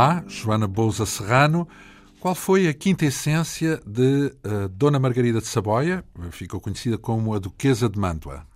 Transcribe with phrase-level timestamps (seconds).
[0.00, 1.68] Olá, Joana Bouza Serrano.
[2.20, 6.02] Qual foi a quinta essência de uh, Dona Margarida de Saboia?
[6.30, 8.46] Ficou conhecida como a Duquesa de Mantua.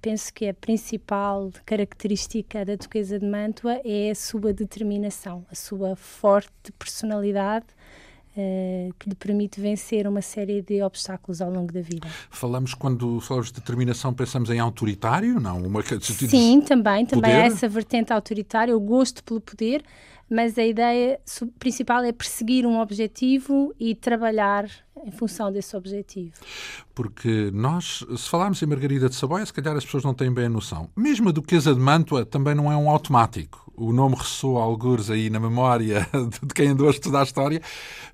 [0.00, 5.94] Penso que a principal característica da Duquesa de Mantua é a sua determinação, a sua
[5.94, 7.66] forte personalidade
[8.36, 12.08] Uh, que lhe permite vencer uma série de obstáculos ao longo da vida.
[12.28, 15.58] Falamos, quando falamos de determinação, pensamos em autoritário, não?
[15.62, 15.80] Uma...
[16.00, 19.84] Sim, também, também há essa vertente autoritária, o gosto pelo poder,
[20.28, 21.20] mas a ideia
[21.58, 24.68] principal é perseguir um objetivo e trabalhar
[25.04, 26.32] em função desse objetivo.
[26.94, 30.46] Porque nós, se falarmos em Margarida de Saboia, se calhar as pessoas não têm bem
[30.46, 30.88] a noção.
[30.96, 35.28] Mesmo a Duquesa de Mantua também não é um automático o nome ressoa algures aí
[35.28, 36.06] na memória
[36.42, 37.60] de quem andou a estudar a história,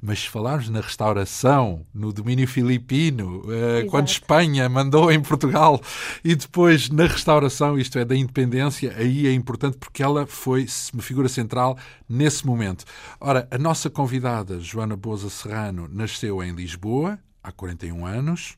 [0.00, 5.80] mas se falarmos na restauração, no domínio filipino, eh, quando Espanha mandou em Portugal
[6.24, 11.02] e depois na restauração, isto é, da independência, aí é importante porque ela foi uma
[11.02, 11.76] figura central
[12.08, 12.84] nesse momento.
[13.20, 18.56] Ora, a nossa convidada, Joana Boza Serrano, nasceu em Lisboa, há 41 anos,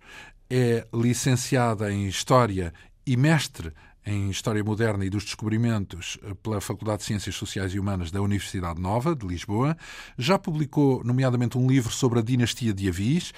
[0.48, 2.72] é licenciada em História
[3.06, 3.72] e mestre
[4.04, 8.20] em História Moderna e dos Descobrimentos eh, pela Faculdade de Ciências Sociais e Humanas da
[8.20, 9.76] Universidade Nova de Lisboa.
[10.18, 13.32] Já publicou, nomeadamente, um livro sobre a dinastia de Avis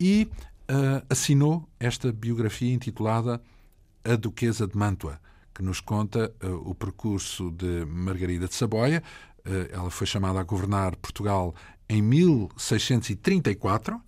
[0.00, 0.28] e
[0.70, 3.40] uh, assinou esta biografia intitulada
[4.04, 5.20] A Duquesa de Mantua,
[5.54, 9.02] que nos conta uh, o percurso de Margarida de Saboia.
[9.40, 11.54] Uh, ela foi chamada a governar Portugal
[11.88, 14.00] em 1634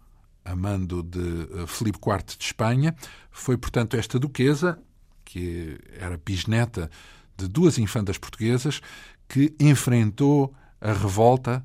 [0.44, 2.96] a mando de Filipe IV de Espanha.
[3.30, 4.82] Foi, portanto, esta duquesa
[5.28, 6.90] que era bisneta
[7.36, 8.80] de duas infantas portuguesas,
[9.28, 11.62] que enfrentou a revolta,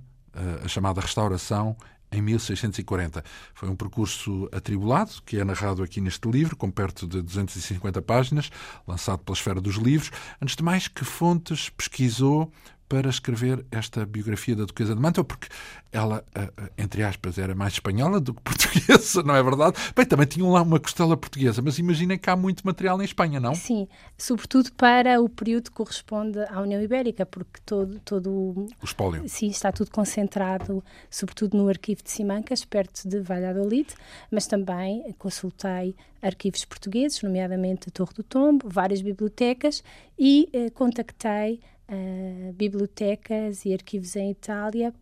[0.61, 1.77] a chamada Restauração,
[2.11, 3.23] em 1640.
[3.53, 8.51] Foi um percurso atribulado, que é narrado aqui neste livro, com perto de 250 páginas,
[8.85, 10.11] lançado pela Esfera dos Livros.
[10.41, 12.51] Antes de mais, que fontes pesquisou
[12.93, 15.47] para escrever esta biografia da Duquesa de Mantua, porque
[15.91, 19.77] ela, eh, eh, entre aspas, era mais espanhola do que portuguesa, não é verdade?
[19.95, 23.39] Bem, também tinham lá uma costela portuguesa, mas imaginem que há muito material em Espanha,
[23.39, 23.55] não?
[23.55, 29.27] Sim, sobretudo para o período que corresponde à União Ibérica, porque todo, todo o espólio.
[29.27, 33.87] Sim, está tudo concentrado, sobretudo no arquivo de Simancas, perto de Valladolid,
[34.29, 39.83] mas também consultei arquivos portugueses, nomeadamente a Torre do Tombo, várias bibliotecas
[40.17, 41.59] e eh, contactei
[41.89, 44.93] uh, bibliotecas e arquivos em Itália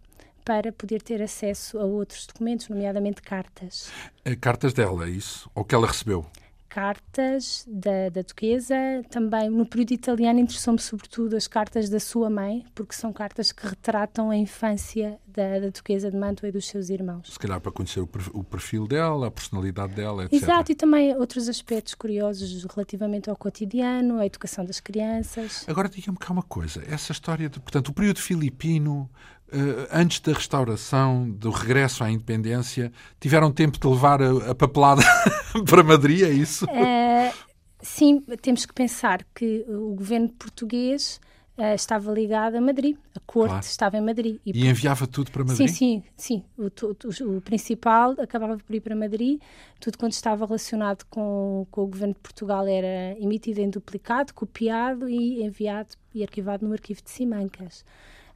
[0.43, 3.91] para poder ter acesso a outros documentos, nomeadamente cartas.
[4.25, 5.49] Eh, cartas dela, é isso?
[5.53, 6.25] Ou que ela recebeu?
[6.71, 8.75] cartas da, da duquesa.
[9.09, 13.67] Também, no período italiano, interessou-me sobretudo as cartas da sua mãe, porque são cartas que
[13.67, 17.31] retratam a infância da, da duquesa de Mantua e dos seus irmãos.
[17.31, 20.33] Se calhar para conhecer o perfil dela, a personalidade dela, etc.
[20.41, 25.65] Exato, e também outros aspectos curiosos relativamente ao cotidiano, à educação das crianças.
[25.67, 26.83] Agora, diga-me cá uma coisa.
[26.87, 29.09] Essa história, de, portanto, o período filipino,
[29.53, 35.01] Uh, antes da restauração, do regresso à independência, tiveram tempo de levar a, a papelada
[35.69, 36.63] para Madrid, é isso?
[36.63, 37.33] Uh,
[37.81, 41.19] sim, temos que pensar que o governo português
[41.57, 43.65] uh, estava ligado a Madrid, a corte claro.
[43.65, 44.39] estava em Madrid.
[44.45, 45.67] E, e enviava tudo para Madrid?
[45.67, 46.43] Sim, sim, sim.
[46.57, 49.39] O, o, o, principal acabava por ir para Madrid,
[49.79, 55.09] tudo quanto estava relacionado com, com o governo de Portugal era emitido em duplicado, copiado
[55.09, 57.85] e enviado e arquivado no arquivo de Simancas.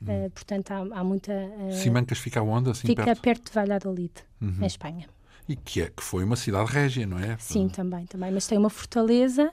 [0.02, 1.32] Uh, portanto, há, há muita.
[1.32, 2.70] Uh, Simancas fica onde?
[2.70, 3.22] Assim, fica perto?
[3.22, 4.58] perto de Valladolid, uhum.
[4.62, 5.08] em Espanha.
[5.48, 7.38] E que, é, que foi uma cidade régia, não é?
[7.40, 8.32] Sim, também, também.
[8.32, 9.52] Mas tem uma fortaleza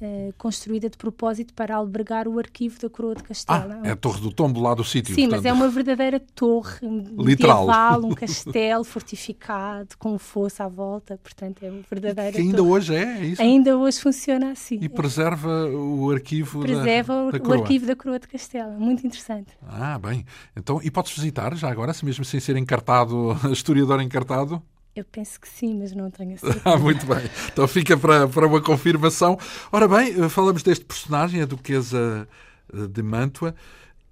[0.00, 3.80] uh, construída de propósito para albergar o arquivo da Coroa de Castela.
[3.82, 5.14] Ah, é a Torre do Tombo lá do sítio.
[5.14, 5.44] Sim, portanto.
[5.44, 6.80] mas é uma verdadeira torre
[7.16, 7.66] Literal.
[7.66, 11.18] medieval, um castelo fortificado, com fosso à volta.
[11.22, 12.70] Portanto, é uma verdadeira Que ainda torre.
[12.70, 13.42] hoje é, é isso?
[13.42, 14.78] Ainda hoje funciona assim.
[14.80, 18.72] E preserva o arquivo preserva da, da o arquivo da Coroa de Castela.
[18.72, 19.52] Muito interessante.
[19.66, 20.24] Ah, bem.
[20.54, 24.62] Então, e podes visitar já agora, se mesmo sem ser encartado, historiador encartado?
[24.94, 26.62] Eu penso que sim, mas não tenho certeza.
[26.64, 27.30] ah, muito bem.
[27.52, 29.38] Então fica para, para uma confirmação.
[29.70, 32.28] Ora bem, eh, falamos deste personagem, a Duquesa
[32.72, 33.54] eh, de Mantua,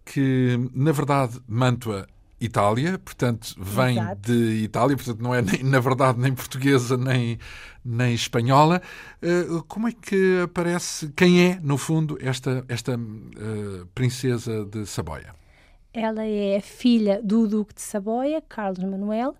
[0.04, 2.06] que, na verdade, Mantua
[2.40, 4.32] Itália, portanto, vem Exato.
[4.32, 7.38] de Itália, portanto, não é nem, na verdade nem portuguesa nem,
[7.84, 8.80] nem espanhola.
[9.20, 15.34] Uh, como é que aparece, quem é, no fundo, esta, esta uh, princesa de Saboia?
[15.92, 19.34] Ela é filha do Duque de Saboia, Carlos Manuel,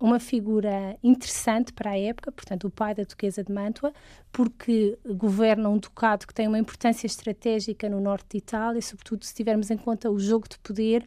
[0.00, 3.92] uma figura interessante para a época, portanto, o pai da Duquesa de Mantua,
[4.32, 9.34] porque governa um ducado que tem uma importância estratégica no norte de Itália, sobretudo se
[9.34, 11.06] tivermos em conta o jogo de poder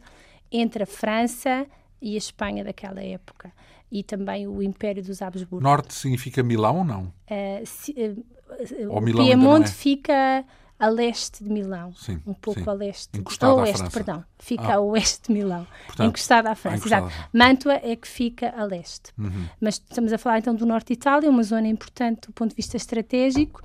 [0.50, 1.66] entre a França
[2.00, 3.52] e a Espanha daquela época.
[3.90, 5.62] E também o Império dos Habsburgo.
[5.62, 7.02] Norte significa Milão ou não?
[7.28, 9.72] Uh, se, uh, o Milão Piemonte é?
[9.72, 10.44] fica
[10.84, 11.94] a leste de Milão.
[11.94, 12.68] Sim, um pouco sim.
[12.68, 13.18] a leste.
[13.18, 14.24] Encostado a oeste, perdão.
[14.38, 14.74] Fica Ah.
[14.74, 15.66] a oeste de Milão.
[15.86, 17.28] Portanto, encostado à França, encostado exato.
[17.32, 19.12] Mantua é que fica a leste.
[19.18, 19.46] Uhum.
[19.60, 22.56] Mas estamos a falar então do norte de Itália, uma zona importante do ponto de
[22.56, 23.62] vista estratégico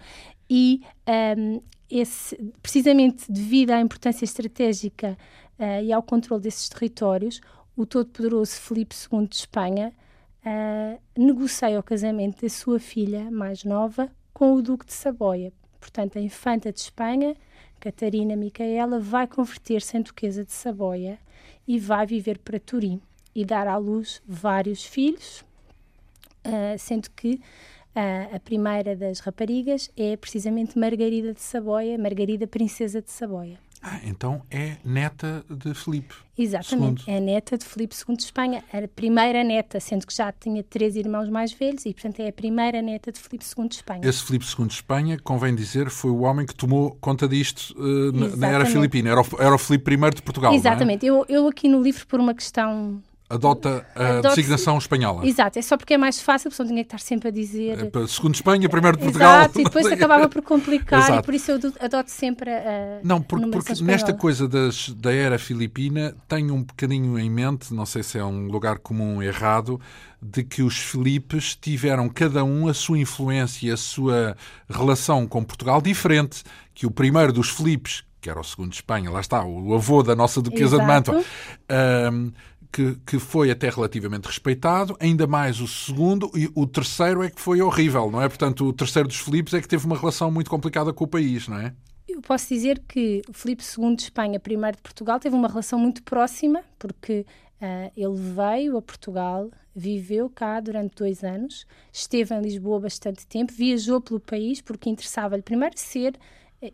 [0.49, 5.17] e ahm, esse, precisamente devido à importância estratégica
[5.57, 7.41] ah, e ao controle desses territórios,
[7.75, 9.93] o todo-poderoso Filipe II de Espanha
[10.45, 15.51] ah, negocia o casamento da sua filha mais nova com o Duque de Saboia.
[15.79, 17.35] Portanto, a infanta de Espanha,
[17.79, 21.17] Catarina Micaela, vai converter-se em Duquesa de Saboia
[21.67, 23.01] e vai viver para Turim
[23.33, 25.45] e dar à luz vários filhos,
[26.43, 27.39] ah, sendo que
[27.95, 33.59] ah, a primeira das raparigas é precisamente Margarida de Saboia, Margarida Princesa de Saboia.
[33.81, 36.13] Ah, então é neta de Filipe.
[36.37, 37.03] Exatamente, Segundo.
[37.07, 40.95] é neta de Filipe II de Espanha, a primeira neta, sendo que já tinha três
[40.97, 44.01] irmãos mais velhos e, portanto, é a primeira neta de Filipe II de Espanha.
[44.03, 48.17] Esse Filipe II de Espanha, convém dizer, foi o homem que tomou conta disto eh,
[48.17, 49.09] na- na era filipina.
[49.11, 50.51] Era o, era o Filipe I de Portugal.
[50.51, 50.55] é?
[50.55, 53.01] Exatamente, eu, eu aqui no livro, por uma questão.
[53.29, 55.23] Adota a Adota- designação espanhola.
[55.27, 57.79] Exato, é só porque é mais fácil, pessoa não tinha que estar sempre a dizer.
[57.79, 59.41] É para- Segundo Espanha, primeiro de Portugal.
[59.41, 61.19] Exato, e depois acabava por complicar, Exato.
[61.19, 62.99] e por isso eu ado- adoto sempre a.
[63.03, 67.85] Não, porque, porque nesta coisa das, da era filipina tenho um bocadinho em mente, não
[67.85, 69.79] sei se é um lugar comum errado,
[70.21, 74.35] de que os Filipes tiveram cada um a sua influência e a sua
[74.67, 76.43] relação com Portugal diferente,
[76.73, 80.01] que o primeiro dos Filipes, que era o segundo de Espanha, lá está, o avô
[80.03, 81.11] da nossa duquesa de Exato.
[81.13, 81.23] Mantua,
[81.69, 82.31] ahm,
[82.71, 87.41] que, que foi até relativamente respeitado, ainda mais o segundo, e o terceiro é que
[87.41, 88.27] foi horrível, não é?
[88.27, 91.47] Portanto, o terceiro dos Filipes é que teve uma relação muito complicada com o país,
[91.47, 91.73] não é?
[92.07, 96.03] Eu posso dizer que Filipe II de Espanha, primeiro de Portugal, teve uma relação muito
[96.03, 97.25] próxima, porque
[97.61, 103.53] ah, ele veio a Portugal, viveu cá durante dois anos, esteve em Lisboa bastante tempo,
[103.53, 106.13] viajou pelo país porque interessava-lhe primeiro ser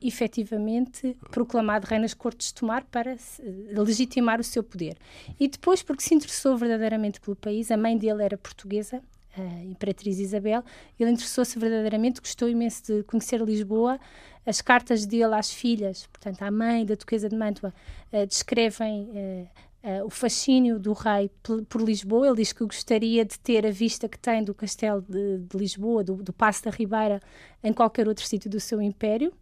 [0.02, 3.42] efetivamente proclamado rei nas cortes de Tomar para se-
[3.72, 4.98] legitimar o seu poder.
[5.40, 9.02] E depois porque se interessou verdadeiramente pelo país, a mãe dele era portuguesa,
[9.38, 10.64] a Imperatriz Isabel,
[11.00, 14.00] ele interessou-se verdadeiramente, gostou imenso de conhecer Lisboa.
[14.46, 17.74] As cartas dele às filhas, portanto, à mãe da Duquesa de Mantua,
[18.12, 19.46] eh, descrevem eh,
[19.84, 21.30] eh, o fascínio do rei
[21.68, 22.28] por Lisboa.
[22.28, 26.04] Ele diz que gostaria de ter a vista que tem do castelo de, de Lisboa,
[26.04, 27.22] do, do Paço da Ribeira,
[27.64, 29.34] em qualquer outro sítio do seu império.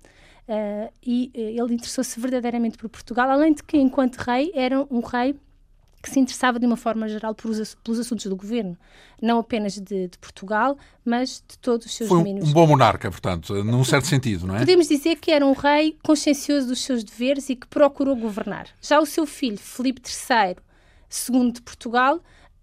[0.48, 5.00] Eh, e eh, ele interessou-se verdadeiramente por Portugal, além de que, enquanto rei, era um
[5.00, 5.36] rei
[6.02, 8.78] que se interessava de uma forma geral por os ass- pelos assuntos do governo,
[9.22, 12.50] não apenas de, de Portugal, mas de todos os seus Foi um, domínios.
[12.50, 14.60] um bom monarca, portanto, num certo sentido, não é?
[14.60, 18.68] Podemos dizer que era um rei consciencioso dos seus deveres e que procurou governar.
[18.82, 20.58] Já o seu filho, Filipe III,
[21.08, 22.20] segundo de Portugal,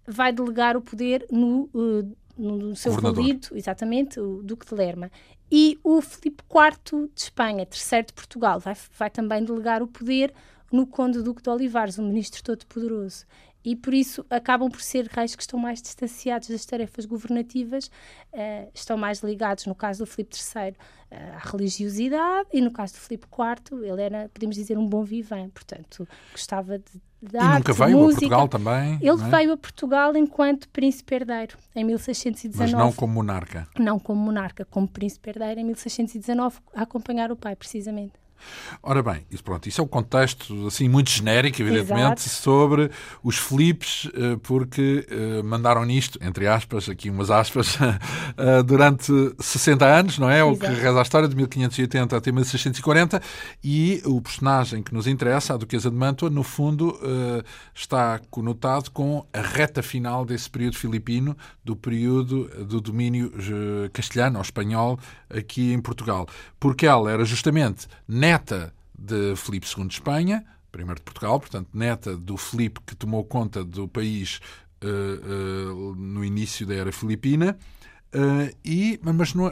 [0.07, 2.05] vai delegar o poder no, eh,
[2.37, 5.11] no, no seu valido, exatamente, o Duque de Lerma.
[5.51, 10.33] E o Filipe IV de Espanha, terceiro de Portugal, vai, vai também delegar o poder
[10.71, 13.25] no Conde Duque de Olivares, um ministro todo-poderoso.
[13.63, 17.91] E por isso acabam por ser reis que estão mais distanciados das tarefas governativas,
[18.33, 20.75] eh, estão mais ligados, no caso do Filipe III,
[21.11, 25.03] eh, à religiosidade, e no caso do Filipe IV, ele era, podemos dizer, um bom
[25.03, 28.25] vivant, portanto, gostava de, E arte, nunca veio música.
[28.25, 28.97] a Portugal também.
[29.01, 29.29] Ele é?
[29.29, 32.71] veio a Portugal enquanto príncipe herdeiro, em 1619.
[32.71, 33.67] Mas não como monarca.
[33.77, 38.13] Não como monarca, como príncipe herdeiro em 1619, a acompanhar o pai, precisamente.
[38.83, 42.29] Ora bem, isso, pronto, isso é um contexto assim muito genérico, evidentemente, Exato.
[42.29, 42.91] sobre
[43.23, 47.77] os Filipes, eh, porque eh, mandaram nisto, entre aspas, aqui umas aspas,
[48.37, 50.43] eh, durante 60 anos, não é?
[50.43, 50.81] O que Exato.
[50.81, 53.21] reza a história de 1580 até 1640,
[53.63, 56.99] e o personagem que nos interessa, a Duquesa de Mantua, no fundo
[57.73, 63.31] está conotado com a reta final desse período filipino, do período do domínio
[63.93, 66.27] castelhano ou espanhol aqui em Portugal,
[66.59, 67.87] porque ela era justamente
[68.31, 73.23] neta de Filipe II de Espanha, primeiro de Portugal, portanto, neta do Filipe que tomou
[73.25, 74.39] conta do país
[74.81, 77.57] eh, eh, no início da era filipina.
[78.13, 79.49] eh, e, mas não-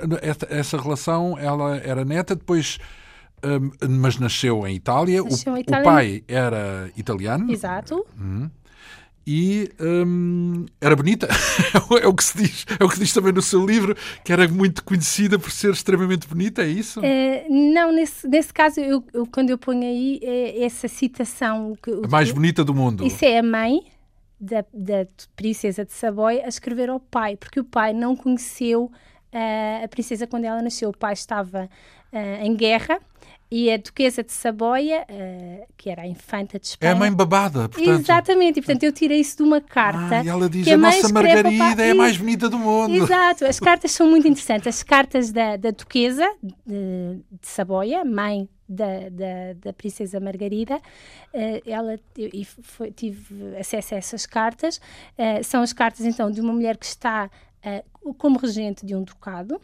[0.50, 2.78] essa relação ela era neta, depois,
[3.90, 5.22] mas nasceu em Itália.
[5.24, 5.84] O- Nasceu o, Itália.
[5.84, 8.06] pai era italiano Exato.
[9.32, 11.28] E hum, era bonita.
[12.02, 12.66] é o que se diz.
[12.80, 16.28] É o que diz também no seu livro, que era muito conhecida por ser extremamente
[16.28, 17.00] bonita, é isso?
[17.06, 21.78] Eh, não, nesse, nesse caso, eu, eu- quando eu ponho aí eh, essa citação.
[21.84, 23.06] Que, A mais bonita do mundo.
[23.06, 23.84] Isso é a mãe
[24.42, 25.06] da, da
[25.36, 28.92] princesa de Saboia a escrever ao pai, porque o pai não conheceu
[29.32, 30.90] eh, a princesa quando ela nasceu.
[30.90, 31.70] O pai estava
[32.12, 33.00] eh, em guerra
[33.52, 36.92] e a duquesa de Saboia, eh, que era a infanta de É Espanha...
[36.92, 38.00] a mãe babada, portanto.
[38.00, 40.20] Exatamente, e portanto eu tirei isso de uma carta.
[40.20, 41.88] Ah, e ela diz: que a, mãe nossa Margarida pai.
[41.88, 42.94] é a mais bonita do mundo.
[42.94, 44.68] Exato, as cartas são muito interessantes.
[44.68, 50.78] As cartas da, da Duquesa de, de Saboia, mãe da, da, da Princesa Margarida.
[51.34, 54.78] Uh, ela e foi, tive acesso a essas cartas.
[55.18, 57.32] Uh, são as cartas então de uma mulher que está
[57.66, 59.60] uh, como regente de um ducado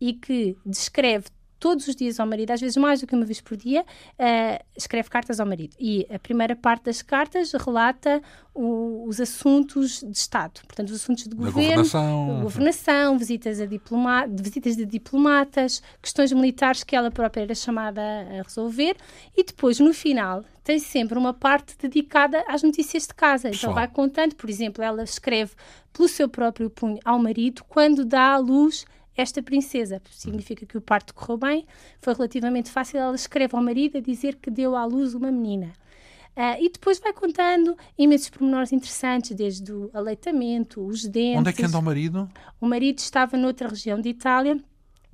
[0.00, 1.26] e que descreve
[1.58, 4.64] todos os dias ao marido, às vezes mais do que uma vez por dia, uh,
[4.76, 5.76] escreve cartas ao marido.
[5.78, 8.22] E a primeira parte das cartas relata
[8.54, 12.40] o, os assuntos de Estado, portanto, os assuntos de governo, governação.
[12.42, 18.42] governação, visitas, a diploma, visitas de diplomatas, questões militares que ela própria era chamada a
[18.42, 18.96] resolver,
[19.36, 23.48] e depois, no final, tem sempre uma parte dedicada às notícias de casa.
[23.48, 25.52] Então vai contando, por exemplo, ela escreve
[25.92, 28.84] pelo seu próprio punho ao marido quando dá à luz
[29.18, 30.00] esta princesa.
[30.10, 31.66] Significa que o parto correu bem,
[32.00, 32.98] foi relativamente fácil.
[32.98, 35.72] Ela escreve ao marido a dizer que deu à luz uma menina.
[36.36, 41.40] Uh, e depois vai contando imensos pormenores interessantes, desde o aleitamento, os dentes.
[41.40, 42.30] Onde é que anda o marido?
[42.60, 44.56] O marido estava noutra região de Itália,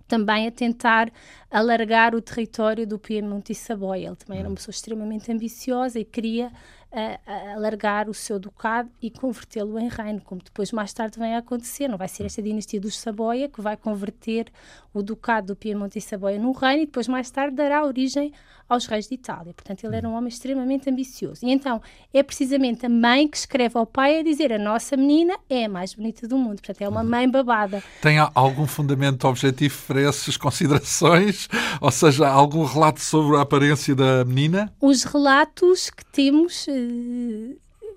[0.07, 1.11] também a tentar
[1.51, 4.09] alargar o território do Piemonte e Saboia.
[4.09, 6.53] Ele também era uma pessoa extremamente ambiciosa e queria
[6.95, 11.39] a, alargar o seu ducado e convertê-lo em reino, como depois mais tarde vem a
[11.39, 11.89] acontecer.
[11.89, 14.47] Não vai ser esta dinastia dos Saboia que vai converter
[14.93, 18.33] o ducado do Piemonte e Saboia num reino e depois mais tarde dará origem
[18.69, 19.53] aos reis de Itália.
[19.53, 21.45] Portanto, ele era um homem extremamente ambicioso.
[21.45, 21.83] E então
[22.13, 25.69] é precisamente a mãe que escreve ao pai a dizer a nossa menina é a
[25.69, 26.57] mais bonita do mundo.
[26.57, 27.83] Portanto, é uma mãe babada.
[28.01, 31.49] Tem algum fundamento objetivo para essas considerações?
[31.81, 34.73] Ou seja, algum relato sobre a aparência da menina?
[34.81, 36.67] Os relatos que temos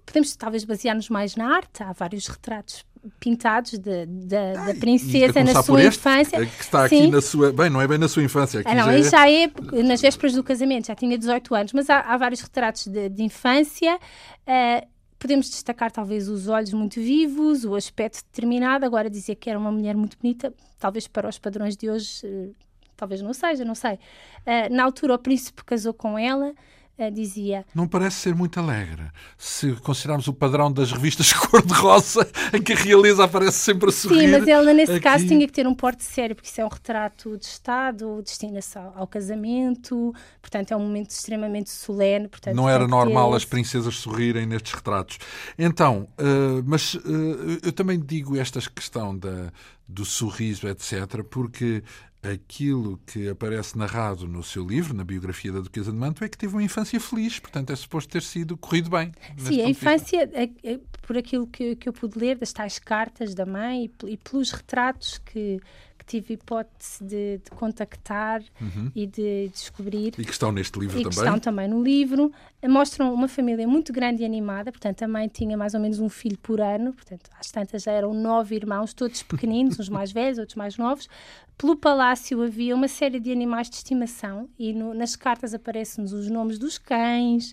[0.06, 1.84] podemos talvez basear-nos mais na arte.
[1.84, 2.86] Há vários retratos
[3.20, 6.46] pintados de, de, ah, da princesa na sua este, infância.
[6.46, 7.12] Que está aqui Sim.
[7.12, 7.52] na sua.
[7.52, 8.62] Bem, não é bem na sua infância.
[8.62, 9.04] Aqui ah, não, já, é...
[9.04, 12.88] já é nas vésperas do casamento, já tinha 18 anos, mas há, há vários retratos
[12.88, 13.98] de, de infância.
[13.98, 14.88] Uh,
[15.20, 18.86] podemos destacar talvez os olhos muito vivos, o aspecto determinado.
[18.86, 22.56] Agora, dizer que era uma mulher muito bonita, talvez para os padrões de hoje, uh,
[22.96, 23.94] talvez não seja, não sei.
[23.94, 26.54] Uh, na altura, o príncipe casou com ela
[27.12, 27.66] dizia.
[27.76, 29.04] Não parece ser muito alegre.
[29.38, 34.22] Se considerarmos o padrão das revistas cor-de-rosa, em que a realeza aparece sempre a sorrir.
[34.22, 35.02] Sim, mas ela nesse aqui...
[35.02, 38.78] caso tinha que ter um porte sério, porque isso é um retrato de Estado, destina-se
[38.78, 42.28] ao, ao, casamento, portanto é um momento extremamente solene.
[42.28, 45.20] Portanto, não era normal as princesas sorrirem nestes retratos.
[45.58, 49.52] Então, uh, mas uh, eu também digo esta questão da,
[49.88, 51.84] do sorriso, etc., porque
[52.24, 56.38] aquilo que aparece narrado no seu livro, na biografia da Duquesa de Manto, é que
[56.38, 59.12] teve uma infância feliz, portanto é suposto ter sido corrido bem.
[59.38, 63.34] Sim, a infância, é, é, por aquilo que, que eu pude ler, das tais cartas
[63.34, 65.60] da mãe e, e pelos retratos que,
[66.08, 68.92] tive hipótese de, de contactar uhum.
[68.96, 70.14] e de descobrir.
[70.18, 71.18] E que estão neste livro e também.
[71.18, 72.32] Que estão também no livro.
[72.68, 76.10] Mostram uma família muito grande e animada, portanto, a mãe tinha mais ou menos um
[76.10, 80.40] filho por ano, portanto, às tantas já eram nove irmãos, todos pequeninos, uns mais velhos,
[80.40, 81.08] outros mais novos.
[81.58, 86.30] Pelo palácio havia uma série de animais de estimação e no, nas cartas aparecem-nos os
[86.30, 87.52] nomes dos cães,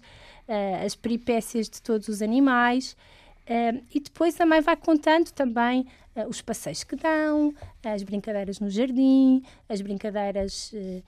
[0.48, 2.96] uh, as peripécias de todos os animais.
[3.44, 5.86] Uh, e depois também vai contando também
[6.16, 11.02] uh, os passeios que dão, as brincadeiras no jardim, as brincadeiras uh,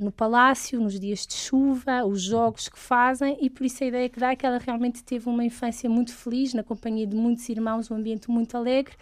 [0.00, 4.08] no palácio, nos dias de chuva, os jogos que fazem, e por isso a ideia
[4.08, 7.48] que dá é que ela realmente teve uma infância muito feliz, na companhia de muitos
[7.48, 8.94] irmãos, um ambiente muito alegre.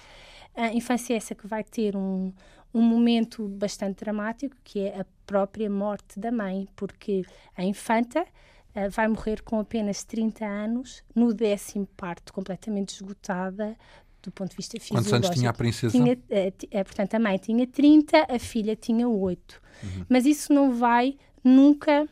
[0.54, 2.32] A infância é essa que vai ter um,
[2.72, 7.24] um momento bastante dramático, que é a própria morte da mãe, porque
[7.56, 8.24] a infanta
[8.74, 13.76] uh, vai morrer com apenas 30 anos, no décimo parto, completamente esgotada
[14.22, 15.10] do ponto de vista fisiológico.
[15.10, 15.92] Quantos anos tinha a princesa?
[15.92, 19.62] Tinha, uh, portanto, a mãe tinha 30, a filha tinha 8.
[19.82, 20.06] Uhum.
[20.08, 22.08] Mas isso não vai nunca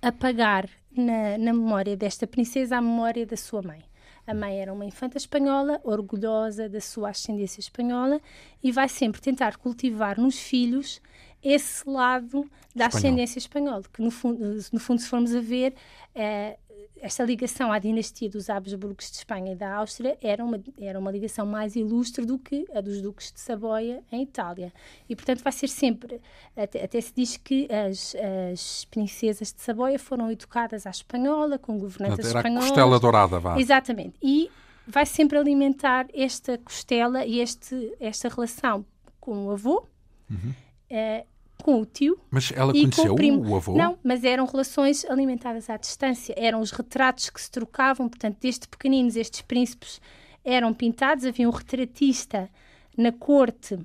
[0.00, 3.82] apagar na, na memória desta princesa a memória da sua mãe.
[4.26, 8.20] A mãe era uma infanta espanhola, orgulhosa da sua ascendência espanhola
[8.62, 11.00] e vai sempre tentar cultivar nos filhos
[11.42, 12.42] esse lado
[12.74, 12.88] da Espanhol.
[12.88, 15.74] ascendência espanhola, que no fundo, no fundo, se formos a ver,
[16.12, 16.58] é,
[17.00, 21.10] esta ligação à dinastia dos Habsburgos de Espanha e da Áustria era uma, era uma
[21.10, 24.72] ligação mais ilustre do que a dos duques de Saboia em Itália.
[25.08, 26.20] E, portanto, vai ser sempre.
[26.56, 28.16] Até, até se diz que as,
[28.52, 32.64] as princesas de Saboia foram educadas à espanhola, com governantes era espanholas.
[32.64, 33.58] A costela dourada, vá.
[33.60, 34.16] Exatamente.
[34.22, 34.50] E
[34.86, 38.84] vai sempre alimentar esta costela e este, esta relação
[39.20, 39.86] com o avô.
[40.30, 40.54] Uhum.
[40.90, 42.18] Uh, com o tio.
[42.30, 43.76] Mas ela conheceu o, o, avô?
[43.76, 46.34] Não, mas eram relações alimentadas à distância.
[46.36, 50.00] Eram os retratos que se trocavam, portanto, desde pequeninos, estes príncipes
[50.44, 51.24] eram pintados.
[51.24, 52.48] Havia um retratista
[52.96, 53.78] na corte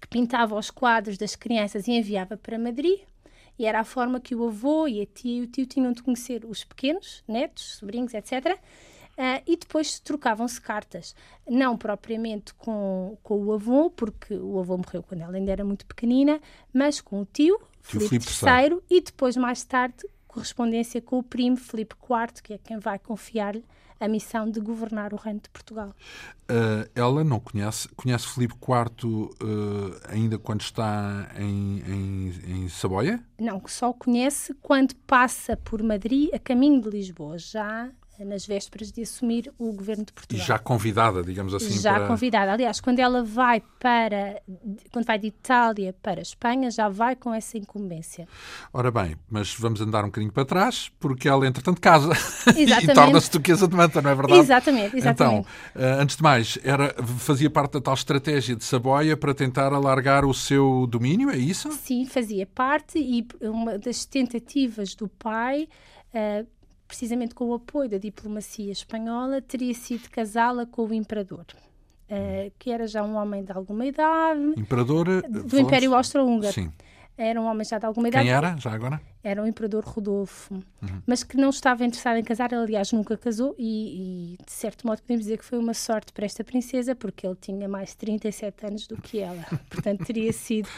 [0.00, 3.00] que pintava os quadros das crianças e enviava para Madrid.
[3.58, 6.02] E era a forma que o avô e a tia e o tio tinham de
[6.02, 8.58] conhecer os pequenos, netos, sobrinhos, etc.
[9.16, 11.14] Uh, e depois trocavam-se cartas,
[11.48, 15.86] não propriamente com, com o avô, porque o avô morreu quando ela ainda era muito
[15.86, 16.38] pequenina,
[16.70, 21.94] mas com o tio, Filipe III, e depois, mais tarde, correspondência com o primo Filipe
[21.94, 23.64] IV, que é quem vai confiar-lhe
[23.98, 25.94] a missão de governar o reino de Portugal.
[26.42, 29.30] Uh, ela não conhece, conhece Filipe IV uh,
[30.08, 33.22] ainda quando está em, em, em Saboia?
[33.38, 37.90] Não, só o conhece quando passa por Madrid a caminho de Lisboa, já
[38.24, 40.42] nas vésperas de assumir o governo de Portugal.
[40.42, 41.78] E já convidada, digamos assim.
[41.80, 42.06] Já para...
[42.06, 42.52] convidada.
[42.52, 44.40] Aliás, quando ela vai para,
[44.92, 48.26] quando vai de Itália para Espanha, já vai com essa incumbência.
[48.72, 52.12] Ora bem, mas vamos andar um bocadinho para trás, porque ela, entretanto, casa
[52.56, 54.40] e torna-se duquesa de Manta, não é verdade?
[54.40, 55.46] Exatamente, exatamente.
[55.74, 59.72] Então, eh, antes de mais, era, fazia parte da tal estratégia de Saboia para tentar
[59.72, 61.70] alargar o seu domínio, é isso?
[61.72, 65.68] Sim, fazia parte e uma das tentativas do pai
[66.14, 66.46] uh,
[66.86, 71.44] precisamente com o apoio da diplomacia espanhola, teria sido casá-la com o imperador.
[72.08, 74.54] Uh, que era já um homem de alguma idade.
[74.56, 75.54] Imperador do falamos...
[75.54, 76.52] Império Austro-Húngaro.
[76.52, 76.70] Sim
[77.16, 78.24] era um homem já de alguma idade.
[78.24, 79.00] Quem era, já agora?
[79.26, 81.02] Era o Imperador Rodolfo, uhum.
[81.04, 84.86] mas que não estava interessado em casar, ele, aliás, nunca casou, e, e, de certo
[84.86, 87.96] modo podemos dizer que foi uma sorte para esta princesa, porque ele tinha mais de
[87.96, 89.42] 37 anos do que ela.
[89.68, 90.68] Portanto, teria sido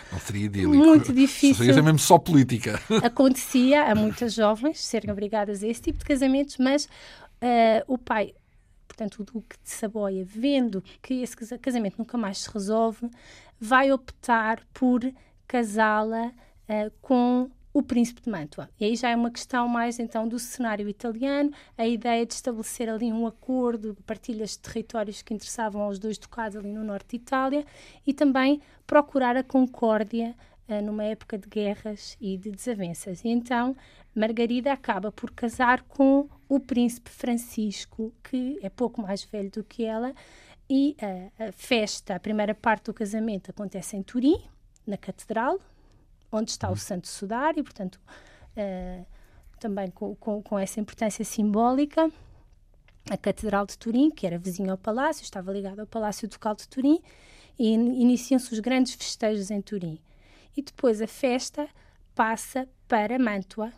[0.66, 1.62] muito difícil.
[1.66, 2.80] Seria mesmo só política.
[3.04, 8.32] Acontecia a muitas jovens serem obrigadas a esse tipo de casamentos, mas uh, o pai
[8.86, 13.10] portanto, o Duque de Saboia, vendo que esse casamento nunca mais se resolve,
[13.60, 15.00] vai optar por
[15.46, 18.68] casá-la uh, com o príncipe de Mantua.
[18.80, 22.88] E aí já é uma questão mais então do cenário italiano, a ideia de estabelecer
[22.88, 27.16] ali um acordo, partilhas de territórios que interessavam aos dois ducados ali no norte de
[27.16, 27.64] Itália
[28.04, 30.34] e também procurar a concórdia
[30.68, 33.24] uh, numa época de guerras e de desavenças.
[33.24, 33.76] E então
[34.12, 39.84] Margarida acaba por casar com o príncipe Francisco, que é pouco mais velho do que
[39.84, 40.12] ela,
[40.68, 44.42] e uh, a festa, a primeira parte do casamento acontece em Turim,
[44.84, 45.60] na Catedral,
[46.30, 46.76] onde está o uhum.
[46.76, 48.00] Santo Sudário, portanto,
[48.56, 49.06] uh,
[49.58, 52.10] também com, com, com, essa importância simbólica.
[53.10, 56.68] A Catedral de Turim, que era vizinha ao Palácio, estava ligada ao Palácio Ducal de
[56.68, 57.00] Turim,
[57.58, 59.98] e iniciam-se os grandes festejos em Turim.
[60.56, 61.68] E depois a festa
[62.14, 63.72] passa para Mantua,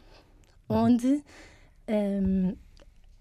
[0.68, 0.84] uhum.
[0.84, 1.24] onde
[1.88, 2.56] um,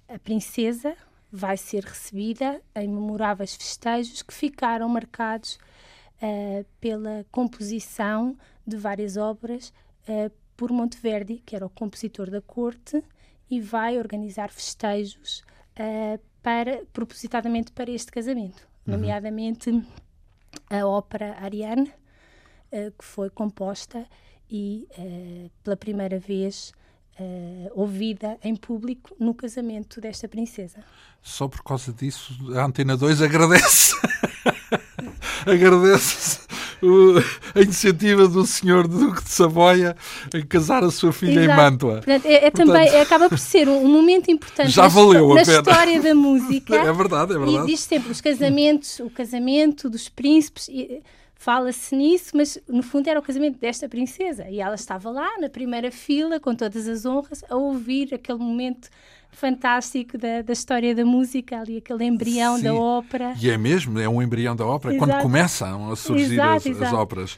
[0.07, 0.95] a princesa
[1.31, 5.59] vai ser recebida em memoráveis festejos que ficaram marcados
[6.21, 8.35] uh, pela composição
[8.69, 9.73] de várias obras
[10.07, 13.03] uh, por Monteverdi, que era o compositor da corte,
[13.49, 15.43] e vai organizar festejos
[15.77, 18.93] uh, para, propositadamente para este casamento, uhum.
[18.93, 19.83] nomeadamente
[20.69, 21.91] a ópera Ariane,
[22.71, 24.05] que foi composta
[24.49, 24.87] e
[25.63, 26.71] pela primeira vez
[27.21, 30.81] Uh, ouvida em público no casamento desta princesa.
[31.21, 33.93] Só por causa disso, a Antena 2 agradece.
[35.45, 36.48] agradece
[37.55, 39.95] a iniciativa do senhor Duque de Saboia
[40.33, 41.51] em casar a sua filha Exato.
[41.51, 41.93] em Mantua.
[41.95, 45.29] Portanto, é, é Portanto, também, é, acaba por ser um, um momento importante já valeu
[45.29, 46.75] na, na história da música.
[46.75, 47.63] É verdade, é verdade.
[47.63, 50.69] E diz sempre os casamentos, o casamento dos príncipes.
[51.35, 55.47] Fala-se nisso, mas no fundo era o casamento desta princesa e ela estava lá na
[55.47, 58.89] primeira fila com todas as honras a ouvir aquele momento
[59.31, 62.63] fantástico da, da história da música ali, aquele embrião Sim.
[62.63, 63.33] da ópera.
[63.41, 65.11] E é mesmo, é um embrião da ópera, exato.
[65.11, 66.85] quando começam a surgir exato, as, exato.
[66.85, 67.37] as óperas.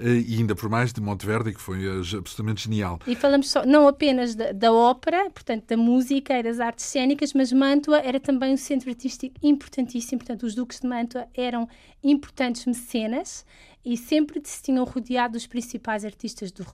[0.00, 2.98] Eh, e ainda por mais de Monteverdi, que foi eh, absolutamente genial.
[3.06, 7.32] E falamos só, não apenas da, da, ópera, portanto, da música e das artes cênicas,
[7.34, 11.68] mas Mantua era também um centro artístico importantíssimo, portanto, os duques de Mantua eram
[12.02, 13.44] importantes mecenas
[13.84, 16.64] e sempre se tinham rodeado dos principais artistas do,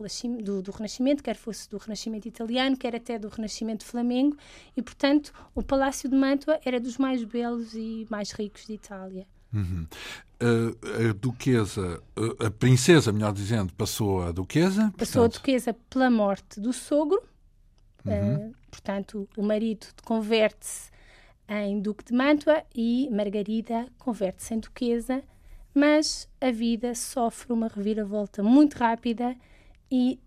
[0.42, 4.36] do, do, Renascimento, quer fosse do Renascimento italiano, quer até do Renascimento flamengo,
[4.76, 9.26] e, portanto, o Palácio de Mantua era dos mais belos e mais ricos de Itália.
[9.52, 9.86] Uhum.
[10.40, 12.02] A, a, duquesa,
[12.44, 14.92] a, princesa, melhor dizendo, passou a duquesa.
[14.96, 15.36] Passou portanto...
[15.36, 17.22] a duquesa pela morte do sogro.
[18.04, 18.48] Uhum.
[18.48, 20.90] Uh, portanto, o marido converte-se
[21.48, 25.22] em duque de Mantua e Margarida converte-se em duquesa,
[25.76, 29.36] mas a vida sofre uma reviravolta muito rápida
[29.90, 30.18] e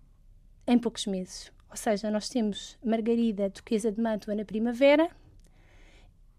[0.68, 1.52] em poucos meses.
[1.72, 5.10] Ou seja, nós temos Margarida, duquesa de Mantua, na primavera,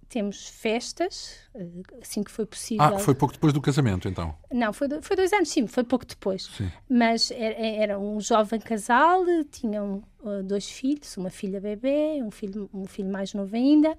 [0.08, 1.66] temos festas, eh,
[2.00, 2.84] assim que foi possível.
[2.84, 4.32] Ah, foi pouco depois do casamento, então?
[4.52, 6.44] Não, foi, foi dois anos, sim, foi pouco depois.
[6.56, 6.70] Sim.
[6.88, 12.70] Mas era, era, um jovem casal, tinham uh, dois filhos, uma filha bebê, um filho,
[12.72, 13.98] um filho mais novo ainda,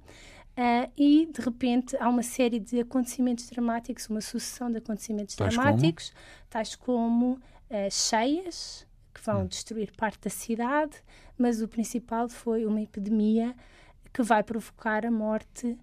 [0.58, 5.54] uh, e de repente há uma série de acontecimentos dramáticos, uma sucessão de acontecimentos tais
[5.54, 6.50] dramáticos, como?
[6.50, 9.48] tais como uh, cheias, que vão hum.
[9.48, 10.98] destruir parte da cidade,
[11.38, 13.56] mas o principal foi uma epidemia
[14.14, 15.78] que vai provocar a morte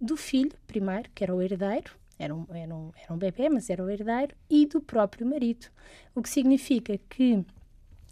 [0.00, 3.70] do filho, primeiro, que era o herdeiro, era um, era, um, era um bebê, mas
[3.70, 5.66] era o herdeiro, e do próprio marido.
[6.14, 7.44] O que significa que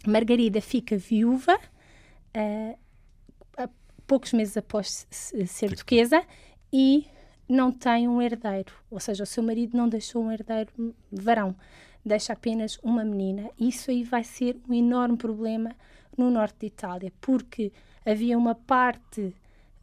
[0.05, 2.77] Margarida fica viúva uh,
[4.05, 6.23] poucos meses após ser duquesa
[6.71, 7.05] e
[7.47, 11.55] não tem um herdeiro, ou seja, o seu marido não deixou um herdeiro varão,
[12.03, 13.49] deixa apenas uma menina.
[13.59, 15.75] Isso aí vai ser um enorme problema
[16.17, 17.71] no norte de Itália, porque
[18.05, 19.35] havia uma parte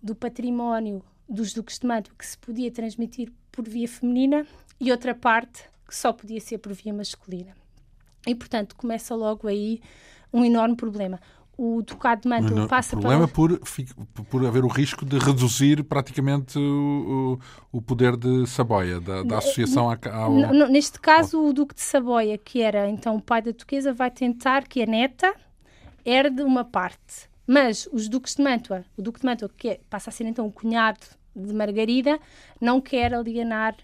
[0.03, 4.47] do património dos duques de Mantua que se podia transmitir por via feminina
[4.81, 7.55] e outra parte que só podia ser por via masculina.
[8.27, 9.81] E, portanto, começa logo aí
[10.33, 11.21] um enorme problema
[11.63, 13.59] o Ducado de Mantua passa problema para...
[14.15, 17.39] por, por haver o risco de reduzir praticamente o,
[17.71, 20.33] o poder de Saboia, da, da associação ao...
[20.71, 24.67] Neste caso, o Duque de Saboia, que era então o pai da Duquesa, vai tentar
[24.67, 25.35] que a neta
[26.03, 27.29] herde uma parte.
[27.47, 30.47] Mas os Duques de Mantua, o Duque de Mantua, que é, passa a ser então
[30.47, 31.05] o cunhado
[31.37, 32.19] de Margarida,
[32.59, 33.77] não quer alienar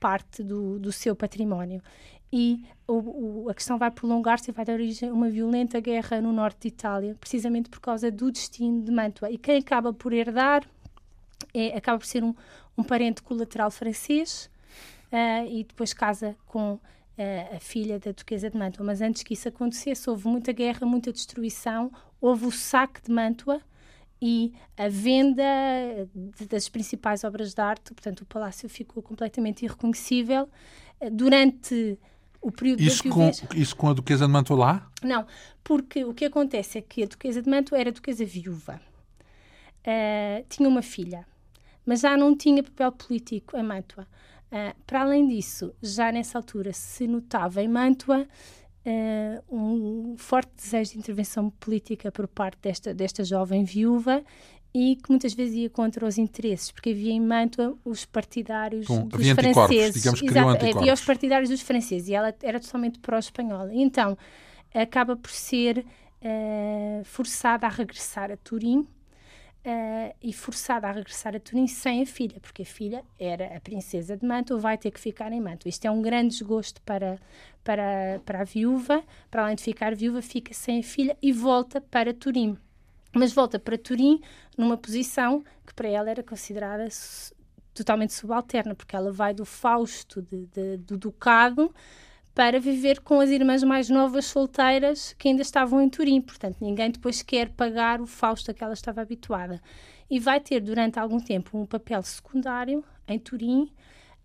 [0.00, 1.82] parte do, do seu património
[2.36, 6.20] e o, o, a questão vai prolongar-se e vai dar origem a uma violenta guerra
[6.20, 9.30] no norte de Itália, precisamente por causa do destino de Mantua.
[9.30, 10.68] E quem acaba por herdar
[11.54, 12.34] é, acaba por ser um,
[12.76, 14.50] um parente colateral francês
[15.12, 16.80] uh, e depois casa com uh,
[17.54, 18.84] a filha da Duquesa de Mantua.
[18.84, 21.88] Mas antes que isso acontecesse, houve muita guerra, muita destruição,
[22.20, 23.60] houve o saque de Mantua
[24.20, 25.44] e a venda
[26.12, 30.48] de, das principais obras de arte, portanto, o palácio ficou completamente irreconhecível.
[31.00, 31.96] Uh, durante
[32.44, 34.90] o período isso da com, isso com a Duquesa de Mantua lá?
[35.02, 35.26] Não,
[35.64, 38.80] porque o que acontece é que a Duquesa de Mantua era Duquesa viúva.
[39.80, 41.26] Uh, tinha uma filha,
[41.86, 44.06] mas já não tinha papel político em Mantua.
[44.52, 48.28] Uh, para além disso, já nessa altura se notava em Mantua
[48.84, 54.22] uh, um forte desejo de intervenção política por parte desta, desta jovem viúva
[54.74, 59.06] e que muitas vezes ia contra os interesses, porque havia em Mantua os partidários Com,
[59.06, 59.94] dos franceses.
[59.94, 63.70] Digamos que Exato, havia os partidários dos franceses e ela era totalmente pró-espanhola.
[63.72, 64.18] Então,
[64.74, 71.38] acaba por ser uh, forçada a regressar a Turim uh, e forçada a regressar a
[71.38, 74.98] Turim sem a filha, porque a filha era a princesa de Mantua, vai ter que
[74.98, 75.68] ficar em Mantua.
[75.68, 77.16] Isto é um grande desgosto para,
[77.62, 81.80] para, para a viúva, para além de ficar viúva, fica sem a filha e volta
[81.80, 82.58] para Turim
[83.14, 84.20] mas volta para Turim
[84.56, 86.88] numa posição que para ela era considerada
[87.72, 91.74] totalmente subalterna, porque ela vai do Fausto de, de, do Ducado
[92.34, 96.20] para viver com as irmãs mais novas solteiras que ainda estavam em Turim.
[96.20, 99.62] Portanto, ninguém depois quer pagar o Fausto a que ela estava habituada.
[100.10, 103.70] E vai ter durante algum tempo um papel secundário em Turim,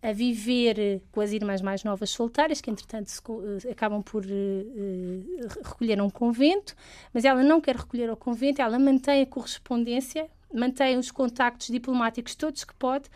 [0.02, 4.24] a viver eh, com as irmãs mais novas solteiras, que entretanto se, uh, acabam por
[4.24, 6.74] uh, uh, recolher a um convento,
[7.14, 12.34] mas ela não quer recolher ao convento, ela mantém a correspondência, mantém os contactos diplomáticos
[12.36, 13.10] todos que pode,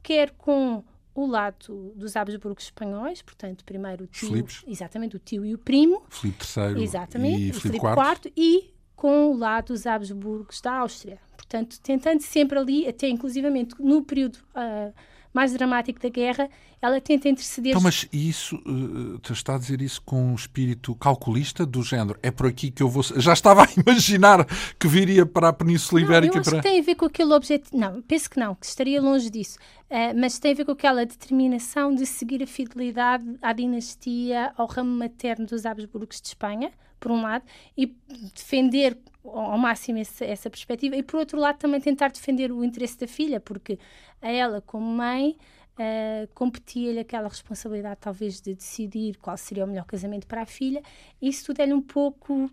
[0.00, 4.62] quer com o lado dos Habsburgos espanhóis, portanto, primeiro o tio, Filipes.
[4.68, 9.36] exatamente o tio e o primo, Filipe III exatamente, e Filipe IV, e com o
[9.36, 11.18] lado dos Habsburgos da Áustria.
[11.36, 14.92] Portanto, tentando sempre ali, até inclusivamente no período uh,
[15.32, 16.48] mais dramático da guerra,
[16.80, 17.72] ela tenta interceder.
[17.72, 22.18] Então, mas isso, uh, está a dizer isso com um espírito calculista do género?
[22.22, 23.02] É por aqui que eu vou.
[23.02, 24.46] Já estava a imaginar
[24.78, 26.34] que viria para a Península Ibérica.
[26.34, 26.62] Não, eu acho para...
[26.62, 27.76] que tem a ver com aquele objetivo.
[27.76, 29.58] Não, penso que não, que estaria longe disso.
[29.90, 34.66] Uh, mas tem a ver com aquela determinação de seguir a fidelidade à dinastia, ao
[34.66, 37.44] ramo materno dos Habsburgos de Espanha, por um lado,
[37.76, 37.94] e
[38.34, 42.98] defender ao máximo essa, essa perspectiva, e por outro lado também tentar defender o interesse
[42.98, 43.78] da filha, porque
[44.20, 45.36] a ela, como mãe,
[45.78, 50.82] uh, competia-lhe aquela responsabilidade, talvez, de decidir qual seria o melhor casamento para a filha.
[51.20, 52.50] Isso tudo é-lhe um pouco uh,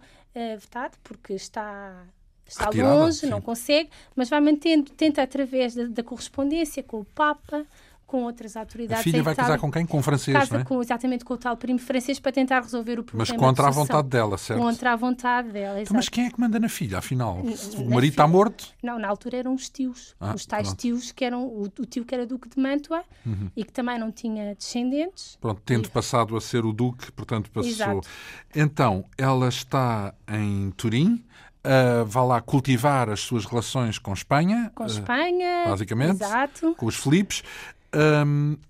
[0.60, 2.06] vetado, porque está.
[2.48, 3.26] Está Retirada, longe, sim.
[3.26, 7.66] não consegue, mas vai mantendo, tenta através da, da correspondência com o Papa,
[8.06, 9.02] com outras autoridades.
[9.02, 9.86] A filha vai casar com quem?
[9.86, 10.64] Com o francês, casa é?
[10.64, 13.28] com, exatamente com o tal primo francês para tentar resolver o problema.
[13.30, 14.60] Mas contra a vontade dela, certo?
[14.60, 17.42] Contra a vontade dela, então, Mas quem é que manda na filha, afinal?
[17.78, 18.68] o marido está morto?
[18.82, 20.16] Não, na altura eram os tios.
[20.20, 20.80] Ah, os tais pronto.
[20.80, 21.46] tios que eram...
[21.46, 23.50] O, o, tio que era duque de Mantua uhum.
[23.56, 25.38] e que também não tinha descendentes.
[25.42, 25.90] Pronto, tendo e...
[25.90, 27.70] passado a ser o duque, portanto passou...
[27.70, 28.08] Exato.
[28.56, 31.24] Então, ela está em Turim...
[31.66, 34.72] Uh, vá lá cultivar as suas relações com Espanha.
[34.76, 36.22] Com Espanha, uh, basicamente.
[36.22, 36.76] Exato.
[36.78, 37.42] Com os Filipes.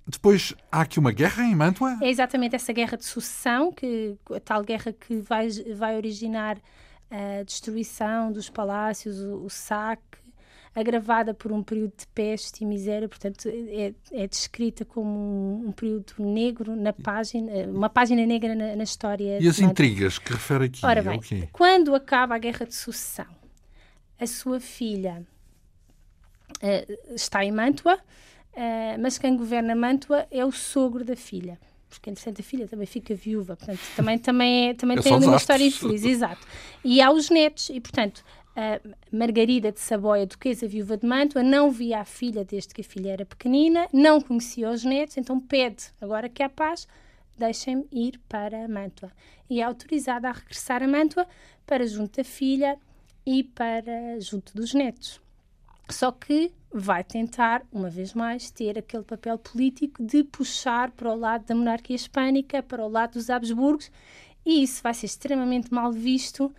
[0.07, 1.97] Depois há aqui uma guerra em Mantua?
[2.01, 6.57] É exatamente essa guerra de sucessão, que, a tal guerra que vai, vai originar
[7.09, 10.25] a destruição dos palácios, o, o saque,
[10.75, 15.71] agravada por um período de peste e miséria, portanto é, é descrita como um, um,
[15.71, 19.39] período negro na página, uma página negra na, na história.
[19.39, 20.85] E as intrigas que refere aqui?
[20.85, 21.49] Ora bem, okay.
[21.53, 23.33] quando acaba a guerra de sucessão,
[24.19, 25.25] a sua filha
[26.61, 27.97] uh, está em Mantua,
[28.55, 31.59] uh, mas quem governa Mantua é o sogro da filha.
[31.89, 35.37] Porque, entretanto, a filha também fica viúva, portanto, também, também, é, também é tem uma
[35.37, 36.45] história infeliz, exato.
[36.83, 38.23] E há os netos, e, portanto,
[39.11, 43.11] Margarida de Saboia, duquesa viúva de Mantua, não via a filha desde que a filha
[43.11, 46.87] era pequenina, não conhecia os netos, então pede, agora que há paz,
[47.37, 49.11] deixem-me ir para Mantua.
[49.49, 51.27] E é autorizada a regressar a Mantua
[51.67, 52.77] para junto da filha
[53.25, 55.19] e para junto dos netos.
[55.89, 61.15] Só que vai tentar, uma vez mais, ter aquele papel político de puxar para o
[61.15, 63.89] lado da monarquia hispânica, para o lado dos Habsburgos,
[64.45, 66.53] e isso vai ser extremamente mal visto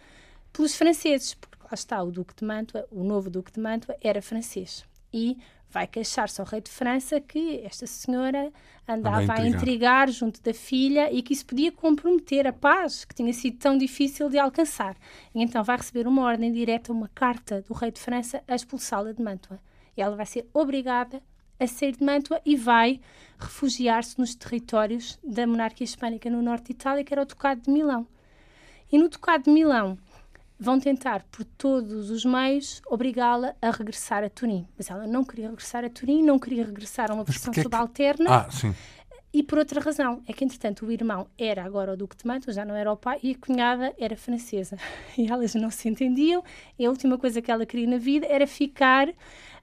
[0.53, 4.23] pelos franceses, porque lá está, o Duque de Mantua, o novo Duque de Mantua, era
[4.23, 4.85] francês.
[5.13, 5.37] E
[5.69, 8.51] vai queixar-se ao rei de França que esta senhora
[8.89, 9.41] andava a intrigar.
[9.41, 13.59] a intrigar junto da filha e que isso podia comprometer a paz que tinha sido
[13.59, 14.97] tão difícil de alcançar.
[15.35, 19.13] E então vai receber uma ordem direta, uma carta do rei de França a expulsá-la
[19.13, 19.61] de Mantua.
[19.97, 21.23] E ela vai ser obrigada
[21.59, 23.01] a sair de Mantua e vai
[23.39, 27.71] refugiar-se nos territórios da monarquia hispânica no norte de Itália, que era o Ducado de
[27.71, 28.07] Milão.
[28.93, 29.99] E no Ducado de Milão,
[30.59, 34.67] vão tentar, por todos os meios, obrigá-la a regressar a Turim.
[34.77, 38.27] Mas ela não queria regressar a Turim, não queria regressar a uma posição subalterna.
[38.27, 38.33] Que...
[38.33, 38.75] Ah, sim.
[39.33, 42.55] E por outra razão, é que entretanto o irmão era agora o Duque de Mantua,
[42.55, 44.79] já não era o pai, e a cunhada era francesa.
[45.19, 46.43] E elas não se entendiam,
[46.79, 49.09] e a última coisa que ela queria na vida era ficar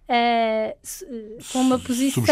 [0.09, 2.23] uh, com uma posição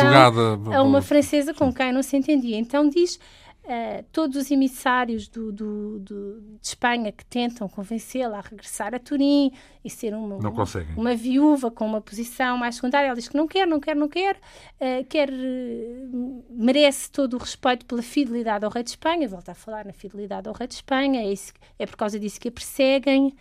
[0.73, 2.57] a uma francesa com quem não se entendia.
[2.57, 3.19] Então diz
[3.63, 8.97] Uh, todos os emissários do, do, do, de Espanha que tentam convencê-la a regressar a
[8.97, 9.51] Turim
[9.85, 10.65] e ser uma, uma,
[10.97, 14.09] uma, viúva com uma posição mais secundária, ela diz que não quer, não quer, não
[14.09, 19.51] quer, uh, quer uh, merece todo o respeito pela fidelidade ao rei de Espanha, volta
[19.51, 22.47] a falar na fidelidade ao rei de Espanha, é, isso, é por causa disso que
[22.47, 23.31] a perseguem.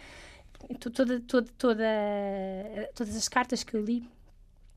[0.79, 1.85] Toda, toda, toda,
[2.95, 4.07] todas as cartas que eu li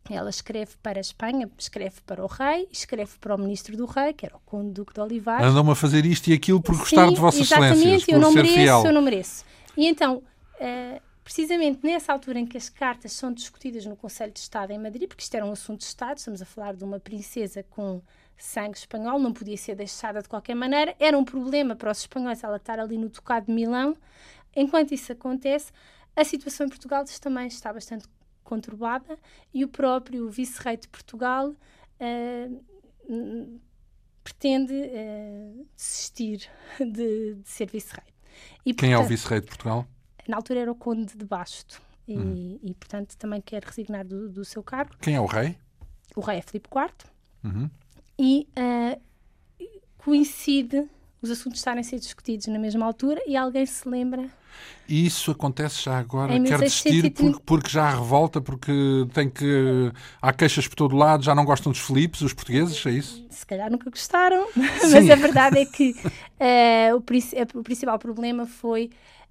[0.10, 4.14] ela escreve para a Espanha, escreve para o rei, escreve para o ministro do rei,
[4.14, 5.46] que era o conde Duque de Olivares.
[5.46, 8.34] Andam a fazer isto e aquilo por gostar Sim, de vossas exatamente, excelências, eu não
[8.34, 8.86] mereço, fiel.
[8.86, 9.46] eu não mereço.
[9.78, 14.40] E então, uh, precisamente nessa altura em que as cartas são discutidas no Conselho de
[14.40, 17.00] Estado em Madrid, porque isto era um assunto de Estado, estamos a falar de uma
[17.00, 18.02] princesa com
[18.38, 22.44] sangue espanhol, não podia ser deixada de qualquer maneira, era um problema para os espanhóis
[22.44, 23.96] ela estar ali no Ducado de Milão.
[24.56, 25.72] Enquanto isso acontece,
[26.16, 28.06] a situação em Portugal também está bastante
[28.44, 29.18] conturbada
[29.54, 33.60] e o próprio vice-rei de Portugal uh,
[34.24, 38.14] pretende uh, desistir de, de ser vice-rei.
[38.64, 39.86] Quem portanto, é o vice-rei de Portugal?
[40.28, 42.60] Na altura era o conde de Basto e, uhum.
[42.64, 44.96] e portanto, também quer resignar do, do, seu cargo.
[45.02, 45.58] Quem é o rei?
[46.16, 46.92] O rei é Filipe IV
[47.44, 47.70] uhum.
[48.18, 49.02] e uh,
[49.98, 50.88] coincide
[51.22, 54.30] os assuntos estarem a ser discutidos na mesma altura e alguém se lembra.
[54.88, 58.72] E isso acontece já agora, quer desistir porque, porque, já há revolta, porque
[59.14, 59.92] tem que.
[60.22, 63.26] há queixas por todo lado, já não gostam dos Filipes, os portugues, é isso?
[63.30, 68.90] Se calhar nunca gostaram, mas a verdade é que uh, o, o, principal problema foi.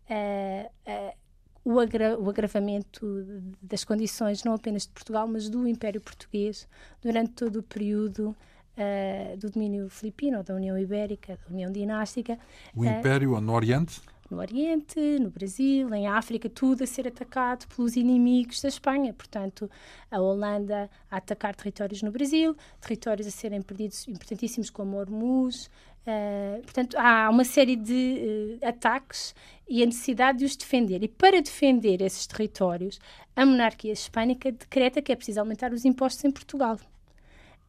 [0.09, 1.23] Uh, uh,
[1.65, 3.25] o, agra o, agravamento
[3.63, 6.67] das condições, não apenas de Portugal, mas do Império Português,
[7.01, 8.35] durante todo o período
[8.77, 12.39] uh, do domínio filipino, da União Ibérica, da União Dinástica.
[12.75, 14.01] O Império no Oriente?
[14.33, 19.13] No Oriente, no Brasil, em África, tudo a ser atacado pelos inimigos da Espanha.
[19.13, 19.71] Portanto,
[20.11, 25.67] a Holanda a atacar territórios no Brasil, territórios a serem perdidos importantíssimos como Hormuz.
[26.07, 29.35] Uh, portanto, há uma série de uh, ataques
[29.69, 31.03] e a necessidade de os defender.
[31.03, 32.99] E para defender esses territórios,
[33.37, 36.79] a monarquia hispânica decreta que é preciso aumentar os impostos em Portugal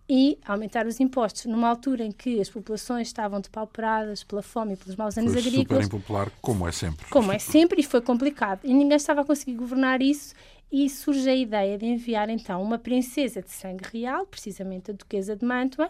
[0.08, 4.78] e aumentar os impostos numa altura em que as populações estavam depauperadas pela fome e
[4.78, 5.86] pelos maus anos foi agrícolas.
[5.86, 7.06] super impopular, como é sempre.
[7.10, 8.60] Como é sempre, e foi complicado.
[8.63, 10.34] E ninguém estava a conseguir governar isso
[10.72, 15.36] e surge a ideia de enviar então uma princesa de sangue real, precisamente a duquesa
[15.36, 15.89] de Mantua,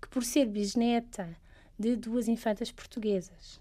[0.00, 1.28] que por ser bisneta
[1.78, 3.60] de duas infantas portuguesas.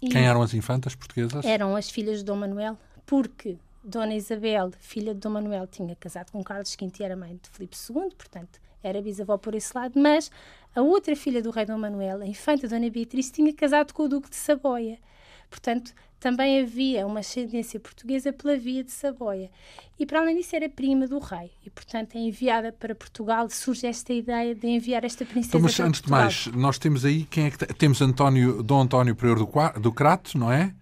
[0.00, 1.44] E Quem eram as infantas portuguesas?
[1.44, 6.30] Eram as filhas de Dom Manuel, porque Dona Isabel, filha de Dom Manuel, tinha casado
[6.30, 10.00] com Carlos V e era mãe de Filipe II, portanto era bisavó por esse lado,
[10.00, 10.30] mas
[10.74, 14.08] a outra filha do rei Dom Manuel, a infanta Dona Beatriz, tinha casado com o
[14.08, 14.98] duque de Saboia.
[15.50, 19.50] Portanto, também havia uma ascendência portuguesa pela via de Saboia.
[19.98, 21.50] E para além disso, era prima do rei.
[21.66, 23.50] E, portanto, é enviada para Portugal.
[23.50, 26.28] Surge esta ideia de enviar esta princesa então, mas, para antes Portugal.
[26.28, 29.92] de mais, nós temos aí quem é que temos António, Dom António Prior do, do
[29.92, 30.72] Crato, não é?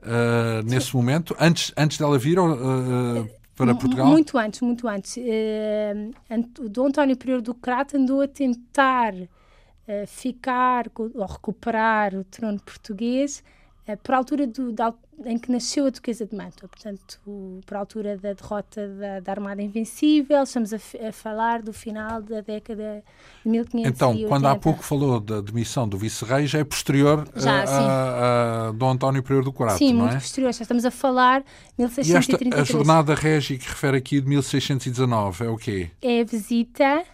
[0.00, 4.06] Uh, nesse momento, antes, antes dela vir, uh, para Portugal?
[4.06, 5.16] Muito antes, muito antes.
[5.16, 12.24] Uh, o Dom António Prior do Crato andou a tentar uh, ficar ou recuperar o
[12.24, 13.42] trono português
[13.88, 14.92] uh, por altura do, da,
[15.24, 17.20] em que nasceu a Duquesa de Mantua, portanto,
[17.66, 22.20] para a altura da derrota da, da Armada Invencível, estamos a, a, falar do final
[22.22, 23.02] da década
[23.44, 23.88] de 1580.
[23.88, 28.68] Então, quando há pouco falou da demissão do vice-rei, já é posterior já, a, a,
[28.68, 30.08] a, Dom António I do Corato, sim, não é?
[30.08, 31.44] Sim, muito posterior, já estamos a falar
[31.78, 32.44] 1633.
[32.44, 35.90] E esta, a jornada régia que refere aqui de 1619 é o quê?
[36.02, 37.04] É a visita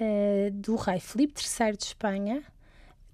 [0.00, 2.42] uh, do rei Filipe III de Espanha,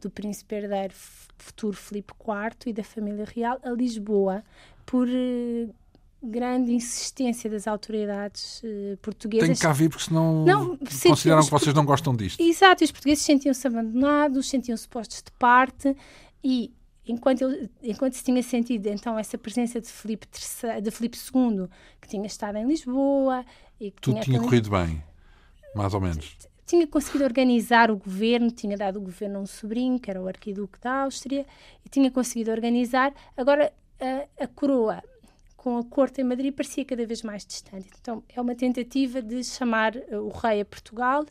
[0.02, 0.92] do príncipe herdeiro
[1.38, 4.44] futuro Filipe IV e da família real a Lisboa
[4.84, 5.74] por uh,
[6.22, 9.46] grande insistência das autoridades uh, portuguesas.
[9.48, 12.40] Tem que cá vir porque senão não, consideram que vocês não gostam disto.
[12.40, 15.96] Exato, e os portugueses sentiam-se abandonados, sentiam-se postos de parte
[16.44, 16.72] e
[17.06, 21.68] enquanto, ele, enquanto se tinha sentido então essa presença de Filipe, III, de Filipe II,
[22.00, 23.44] que tinha estado em Lisboa
[23.80, 25.02] e que Tudo tinha, tinha corrido bem,
[25.74, 26.36] mais ou menos
[26.72, 30.26] tinha conseguido organizar o governo, tinha dado o governo a um sobrinho, que era o
[30.26, 31.44] arquiduque da Áustria,
[31.84, 33.12] e tinha conseguido organizar.
[33.36, 35.02] Agora, a, a coroa
[35.54, 37.90] com a corte em Madrid parecia cada vez mais distante.
[38.00, 41.26] Então, é uma tentativa de chamar uh, o rei a Portugal.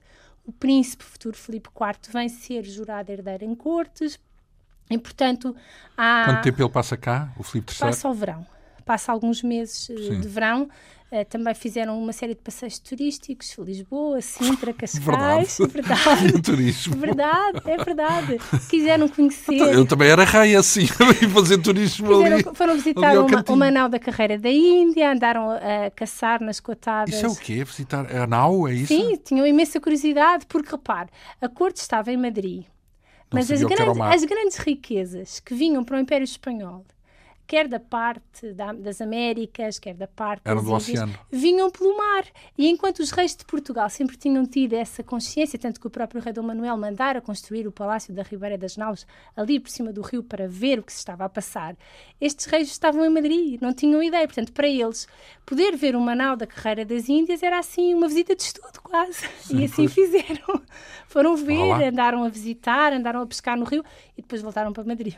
[0.45, 4.19] O príncipe futuro Filipe IV vem ser jurado herdeiro em cortes.
[4.91, 5.55] E, portanto,
[5.97, 6.25] há...
[6.25, 7.79] Quanto tempo ele passa cá, o Filipe III?
[7.79, 8.45] Passa ao verão.
[8.85, 10.69] Passa alguns meses uh, de verão.
[11.11, 15.57] Uh, também fizeram uma série de passeios turísticos, Lisboa, Sintra, Cascais.
[15.57, 15.73] Verdade.
[15.73, 16.39] verdade.
[16.41, 16.95] turismo.
[16.95, 18.37] Verdade, é verdade.
[18.69, 19.55] Quiseram conhecer.
[19.55, 20.87] Então, eu também era rei assim,
[21.33, 22.55] fazer turismo Fizeram, ali.
[22.55, 27.13] Foram visitar uma, uma nau da carreira da Índia, andaram a caçar nas cotadas.
[27.13, 27.61] Isso é o quê?
[27.65, 28.87] Visitar a nau, é isso?
[28.87, 31.09] Sim, tinham imensa curiosidade, porque repare,
[31.41, 32.63] a corte estava em Madrid.
[33.29, 36.85] Não mas as grandes, as grandes riquezas que vinham para o Império Espanhol
[37.51, 41.13] quer da parte da, das Américas, quer da parte Eram do oceano.
[41.29, 42.23] vinham pelo mar.
[42.57, 46.21] E enquanto os reis de Portugal sempre tinham tido essa consciência, tanto que o próprio
[46.21, 50.01] rei Dom Manuel mandara construir o Palácio da Ribeira das Naus ali por cima do
[50.01, 51.75] rio para ver o que se estava a passar,
[52.21, 54.25] estes reis estavam em Madrid, não tinham ideia.
[54.25, 55.05] Portanto, para eles,
[55.45, 59.27] poder ver uma nau da Carreira das Índias era assim uma visita de estudo quase.
[59.41, 60.05] Sim, e assim foi.
[60.05, 60.61] fizeram.
[61.05, 63.83] Foram ver, andaram a visitar, andaram a pescar no rio
[64.17, 65.15] e depois voltaram para Madrid.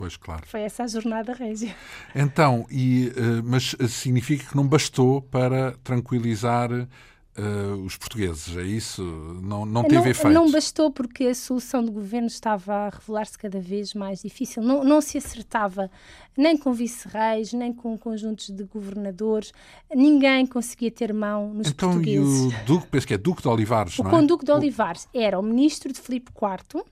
[0.00, 0.46] Pois, claro.
[0.46, 1.76] Foi essa a jornada régia.
[2.14, 9.02] Então, e, uh, mas significa que não bastou para tranquilizar uh, os portugueses, é isso?
[9.42, 10.32] Não, não teve não, efeito?
[10.32, 14.62] Não bastou porque a solução do governo estava a revelar-se cada vez mais difícil.
[14.62, 15.90] Não, não se acertava
[16.34, 19.52] nem com vice-reis, nem com conjuntos de governadores.
[19.94, 22.38] Ninguém conseguia ter mão nos então, portugueses.
[22.46, 24.14] Então, e o Duque, penso que é Duque de Olivares, o não é?
[24.14, 26.82] O Conduque de Olivares era o ministro de Filipe IV,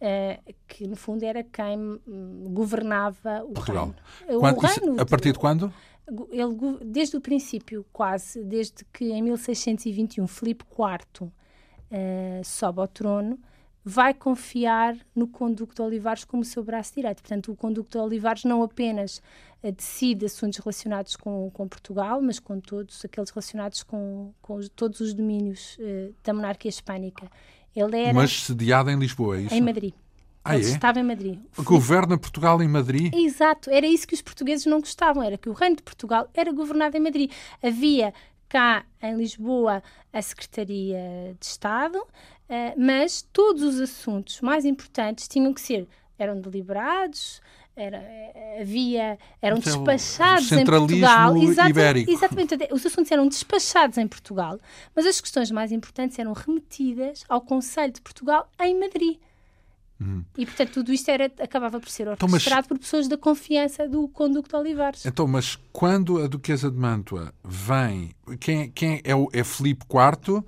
[0.00, 2.00] Uh, que no fundo era quem
[2.54, 3.94] governava o Portugal.
[4.26, 4.40] reino.
[4.40, 5.70] Quando, o reino a partir de quando?
[6.30, 11.32] Ele, desde o princípio, quase, desde que em 1621 Filipe IV uh,
[12.42, 13.38] sobe ao trono,
[13.84, 17.22] vai confiar no Conduque de Olivares como seu braço direito.
[17.22, 19.18] Portanto, o Conduque de Olivares não apenas
[19.62, 25.00] uh, decide assuntos relacionados com, com, Portugal, mas com todos aqueles relacionados com, com todos
[25.00, 27.30] os domínios uh, da monarquia hispânica.
[27.74, 29.54] Ele era Mas sediado em Lisboa, é isso?
[29.54, 29.94] Em Madrid.
[30.44, 30.68] Ah, Ele é?
[30.70, 31.38] estava em Madrid.
[31.58, 33.14] Governa Portugal em Madrid?
[33.14, 36.50] Exato, era isso que os portugueses não gostavam, era que o reino de Portugal era
[36.52, 37.30] governado em Madrid.
[37.62, 38.14] Havia
[38.48, 42.06] cá em Lisboa a Secretaria de Estado, uh,
[42.76, 45.86] mas todos os assuntos mais importantes tinham que ser,
[46.18, 47.40] eram deliberados,
[47.76, 51.36] era, eh, havia, eram então, despachados em Portugal.
[51.36, 52.10] ibérico.
[52.10, 54.58] Exatamente, os assuntos eram despachados em Portugal,
[54.94, 59.18] mas as questões mais importantes eram remetidas ao Conselho de Portugal em Madrid.
[60.00, 60.24] Uhum.
[60.36, 63.86] E, portanto, tudo isto era, acabava por ser orquestrado então, mas, por pessoas da confiança
[63.86, 65.04] do Conducto Olivares.
[65.04, 70.42] Então, mas quando a Duquesa de Mantua vem, quem, quem é, o, é Filipe IV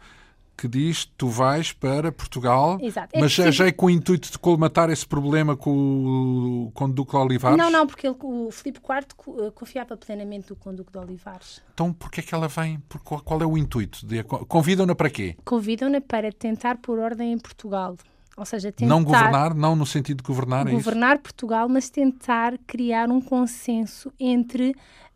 [0.56, 3.08] que diz tu vais para Portugal, Exato.
[3.12, 7.12] É mas já, já, é com o intuito de colmatar esse problema com o Conduque
[7.12, 7.58] de Olivares?
[7.58, 11.62] Não, não, porque ele, o Filipe IV eh, confiava plenamente no Conduque de Olivares.
[11.74, 12.78] Então, porquê é que ela vem?
[12.88, 14.06] Por, qual, qual é o intuito?
[14.46, 15.36] Convidam-na para quê?
[15.44, 17.96] Convidam-na para tentar pôr ordem em Portugal.
[18.36, 18.94] Ou seja, tentar...
[18.94, 24.12] Não governar, não no sentido de governar, é Governar Portugal, mas tentar criar um consenso
[24.18, 24.74] entre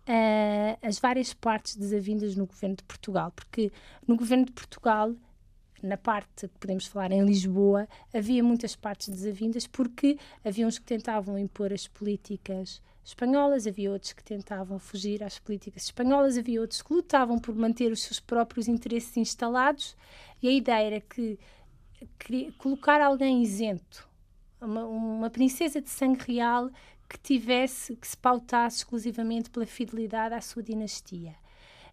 [0.09, 3.73] Uh, as várias partes desavindas no governo de Portugal, porque
[4.07, 5.13] no governo de Portugal
[5.83, 10.85] na parte que podemos falar em Lisboa, havia muitas partes desavindas porque havia uns que
[10.85, 16.83] tentavam impor as políticas espanholas, havia outros que tentavam fugir às políticas espanholas, havia outros
[16.83, 19.97] que lutavam por manter os seus próprios interesses instalados
[20.43, 21.39] e a ideia era que,
[22.59, 24.09] colocar alguém isento,
[24.61, 26.69] uma, uma princesa de sangue real
[27.09, 31.37] que tivesse, que se pautasse exclusivamente pela fidelidade à sua dinastia.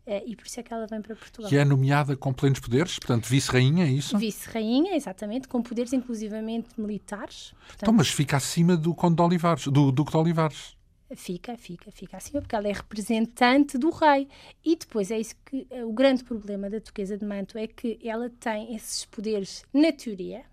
[0.06, 1.50] Uh, e por isso é que ela vem para Portugal.
[1.50, 4.18] Que é nomeada com plenos poderes, portanto, vice-rainha, é isso?
[4.18, 7.52] Vice-rainha, exatamente, com poderes inclusivamente militares.
[7.52, 7.84] Portanto...
[7.84, 10.76] Então, mas fica acima do Conde de Olivares, do Duque de Olivares.
[11.16, 14.28] Fica, fica, fica acima, porque ela é representante do rei.
[14.66, 18.30] E depois é isso que o grande problema da Duquesa de Manto é que ela
[18.30, 20.44] tem esses poderes na teoria,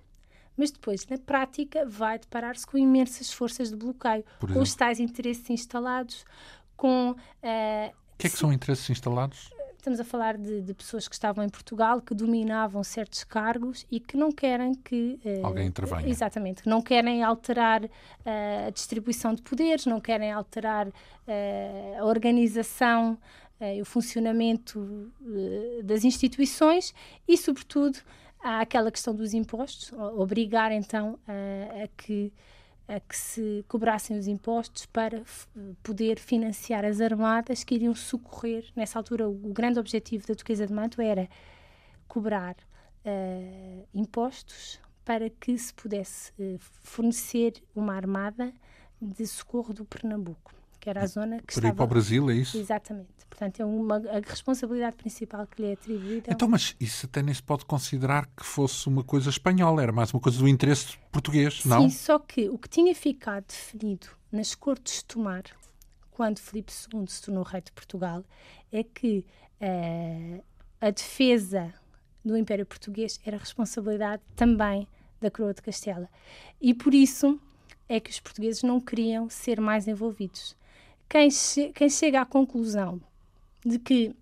[0.57, 5.49] mas depois, na prática, vai deparar-se com imensas forças de bloqueio, com os tais interesses
[5.51, 6.25] instalados,
[6.77, 7.13] com.
[7.43, 9.51] Uh, que é que são interesses instalados?
[9.79, 13.99] Estamos a falar de, de, pessoas que estavam em Portugal, que dominavam certos cargos e
[13.99, 15.19] que não querem que.
[15.25, 16.07] Uh, Alguém intervenha.
[16.07, 16.69] Exatamente.
[16.69, 17.89] Não querem alterar uh,
[18.67, 20.93] a distribuição de poderes, não querem alterar uh,
[21.99, 23.19] a organização
[23.77, 25.13] e o funcionamento
[25.85, 26.95] das instituições
[27.29, 27.99] e, sobretudo,
[28.43, 32.33] há aquela questão dos impostos, obrigar então a, a que
[32.91, 35.23] a que se cobrassem os impostos para
[35.83, 38.65] poder financiar as armadas que iriam socorrer.
[38.75, 41.29] Nessa altura, o, grande objetivo da Duquesa de Manto era
[42.09, 42.57] cobrar
[43.05, 48.53] uh, impostos para que se pudesse uh, fornecer uma armada
[49.01, 51.69] de socorro do Pernambuco que era a zona que Para estava...
[51.69, 52.57] ir para o Brasil, é isso?
[52.57, 53.09] Exatamente.
[53.29, 56.31] Portanto, é uma, a responsabilidade principal que lhe é atribuída.
[56.33, 60.13] Então, mas isso até nem se pode considerar que fosse uma coisa espanhola, era mais
[60.13, 61.83] uma coisa do interesse português, não?
[61.83, 65.45] Sim, só que o que tinha ficado definido nas Cortes de Tomar,
[66.11, 68.25] quando Filipe II se tornou rei de Portugal,
[68.73, 69.25] é que
[69.61, 70.45] uh,
[70.81, 71.73] a defesa
[72.25, 74.87] do Império Português era responsabilidade também
[75.21, 76.09] da Coroa de Castela.
[76.61, 77.41] E por isso
[77.89, 80.57] é que os portugueses não queriam ser mais envolvidos
[81.11, 83.01] quem, che quem chega à conclusão
[83.67, 84.15] de que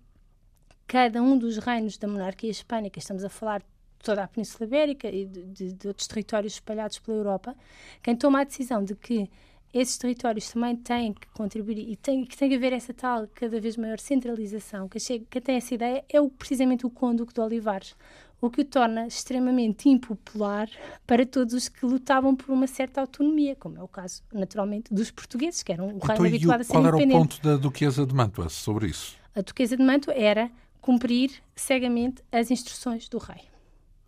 [0.87, 3.65] cada um dos reinos da monarquia hispânica, estamos a falar de
[3.99, 7.55] toda a Península Ibérica e de, de, de, outros territórios espalhados pela Europa,
[8.01, 9.29] quem toma a decisão de que
[9.71, 13.61] esses territórios também têm que contribuir e tem, que tem que haver essa tal cada
[13.61, 17.39] vez maior centralização, que, chega, que tem essa ideia, é o, precisamente o Conde de
[17.39, 17.95] Olivares
[18.41, 20.69] o que o torna extremamente impopular
[21.05, 25.11] para todos os que lutavam por uma certa autonomia, como é o caso, naturalmente, dos
[25.11, 27.11] portugueses, que eram o reino então, habituado a ser qual independente.
[27.11, 29.17] Qual era o ponto da Duquesa de Mantua sobre isso?
[29.35, 30.49] A Duquesa de Mantua era
[30.81, 33.41] cumprir cegamente as instruções do rei.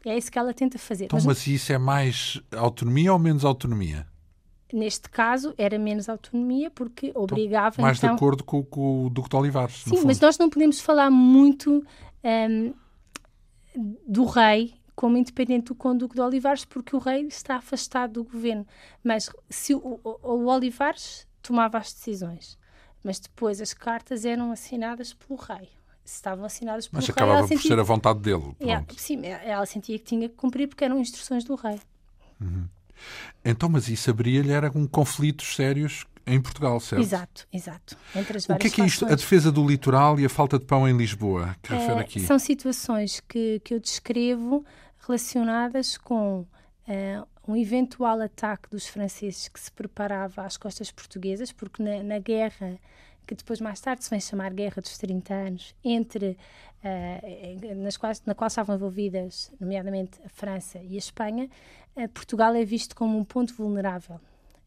[0.05, 1.05] É isso que ela tenta fazer.
[1.05, 4.07] Então, mas, mas isso é mais autonomia ou menos autonomia?
[4.73, 7.81] Neste caso, era menos autonomia porque então, obrigava.
[7.81, 8.11] Mais então...
[8.11, 9.83] de acordo com, com o Duque de Olivares.
[9.85, 11.85] Sim, mas nós não podemos falar muito
[12.23, 12.73] um,
[14.07, 18.67] do rei como independente do Conde de Olivares, porque o rei está afastado do governo.
[19.03, 22.57] Mas se o, o, o Olivares tomava as decisões,
[23.03, 25.69] mas depois as cartas eram assinadas pelo rei.
[26.05, 27.15] Estavam assinadas pelo mas rei.
[27.15, 28.55] Mas acabava por ser a vontade dele.
[28.59, 31.79] É, sim, ela sentia que tinha que cumprir porque eram instruções do rei.
[32.39, 32.67] Uhum.
[33.43, 37.01] Então, mas isso abria-lhe era um conflitos sérios em Portugal, certo?
[37.01, 37.97] Exato, exato.
[38.15, 39.05] Entre as o que é que é isto?
[39.05, 42.19] A defesa do litoral e a falta de pão em Lisboa, que refere uh, aqui?
[42.21, 44.65] São situações que, que eu descrevo
[44.99, 51.81] relacionadas com uh, um eventual ataque dos franceses que se preparava às costas portuguesas, porque
[51.81, 52.79] na, na guerra
[53.25, 56.37] que depois mais tarde se vem chamar Guerra dos 30 Anos, entre
[56.83, 61.49] uh, nas quais, na qual estavam envolvidas, nomeadamente a França e a Espanha,
[61.95, 64.19] uh, Portugal é visto como um ponto vulnerável.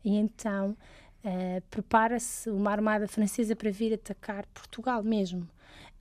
[0.05, 0.77] E então
[1.25, 5.49] Uh, prepara-se uma armada francesa para vir atacar Portugal mesmo.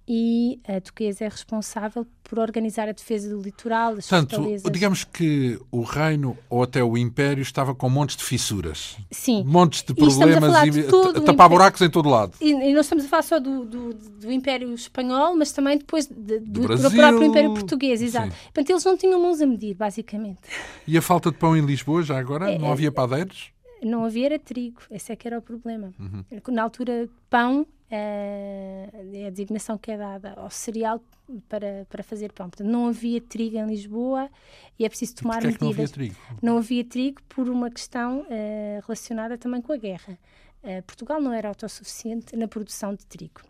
[0.06, 4.72] E a Duquesa é responsável por organizar a defesa do litoral, as Portanto, fortalezas.
[4.72, 8.98] digamos que o reino ou até o império estava com montes de fissuras.
[9.10, 9.46] Sim.
[9.46, 12.34] Montes de problemas e, e tapar buracos em todo lado.
[12.42, 16.06] E, e não estamos a falar só do, do, do Império Espanhol, mas também depois
[16.06, 18.28] de, do, do, Brasil, do, próprio Império Português, exato.
[18.28, 18.38] Sim.
[18.46, 20.42] Portanto, eles não tinham mãos a medir, basicamente.
[20.86, 22.52] E a falta de pão em Lisboa, já agora?
[22.52, 23.53] É, não havia padeiros?
[23.86, 25.94] Não havia era trigo, esse é que era o problema.
[26.00, 26.24] Uhum.
[26.54, 31.02] Na altura, pão é, é a designação que é dada ao cereal
[31.48, 32.50] para, para fazer pão.
[32.50, 34.30] Portanto, não havia trigo em Lisboa
[34.80, 35.62] e é preciso tomar medidas.
[35.62, 36.16] É não havia trigo?
[36.42, 40.18] Não havia trigo por uma questão é, relacionada também com a guerra.
[40.64, 43.42] É, Portugal não era autossuficiente na produção de trigo.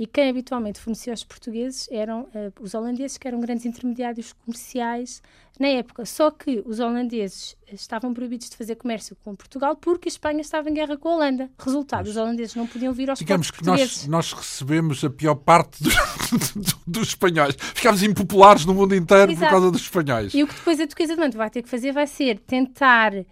[0.00, 5.20] E quem habitualmente fornecia aos portugueses eram uh, os holandeses, que eram grandes intermediários comerciais
[5.58, 6.06] na época.
[6.06, 10.70] Só que os holandeses estavam proibidos de fazer comércio com Portugal porque a Espanha estava
[10.70, 11.50] em guerra com a Holanda.
[11.58, 15.82] Resultado, os holandeses não podiam vir aos Digamos que nós, nós, recebemos a pior parte
[15.82, 15.90] do,
[16.56, 17.54] do, dos espanhóis.
[17.58, 19.44] Ficámos impopulares no mundo inteiro Exato.
[19.44, 20.32] por causa dos espanhóis.
[20.32, 23.14] E o que depois a Duquesa de Manto vai ter que fazer vai ser tentar
[23.14, 23.26] eh,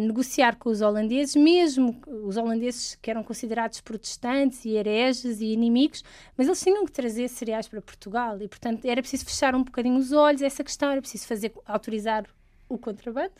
[0.00, 6.04] negociar com os holandeses, mesmo os holandeses que eram considerados protestantes e hereges e inimigos,
[6.36, 9.96] mas eles tinham que trazer cereais para Portugal e, portanto, era preciso fechar um bocadinho
[9.96, 12.26] os olhos essa questão, era preciso fazer, autorizar
[12.68, 13.34] o contrabando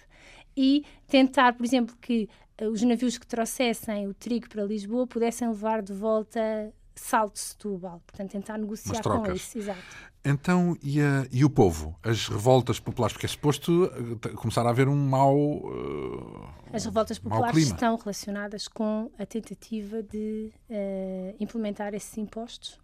[0.57, 2.29] e tentar, por exemplo, que
[2.61, 7.41] uh, os navios que trouxessem o trigo para Lisboa pudessem levar de volta Salto de
[7.41, 8.03] Setúbal.
[8.07, 9.59] Portanto, tentar negociar com isso.
[9.59, 9.81] Exato.
[10.25, 11.95] Então, e, a, e, o povo?
[12.03, 13.13] As revoltas populares?
[13.13, 15.37] Porque é suposto eh, começar a haver um mau.
[15.37, 22.81] Uh, As revoltas populares estão relacionadas com a tentativa de uh, implementar esses impostos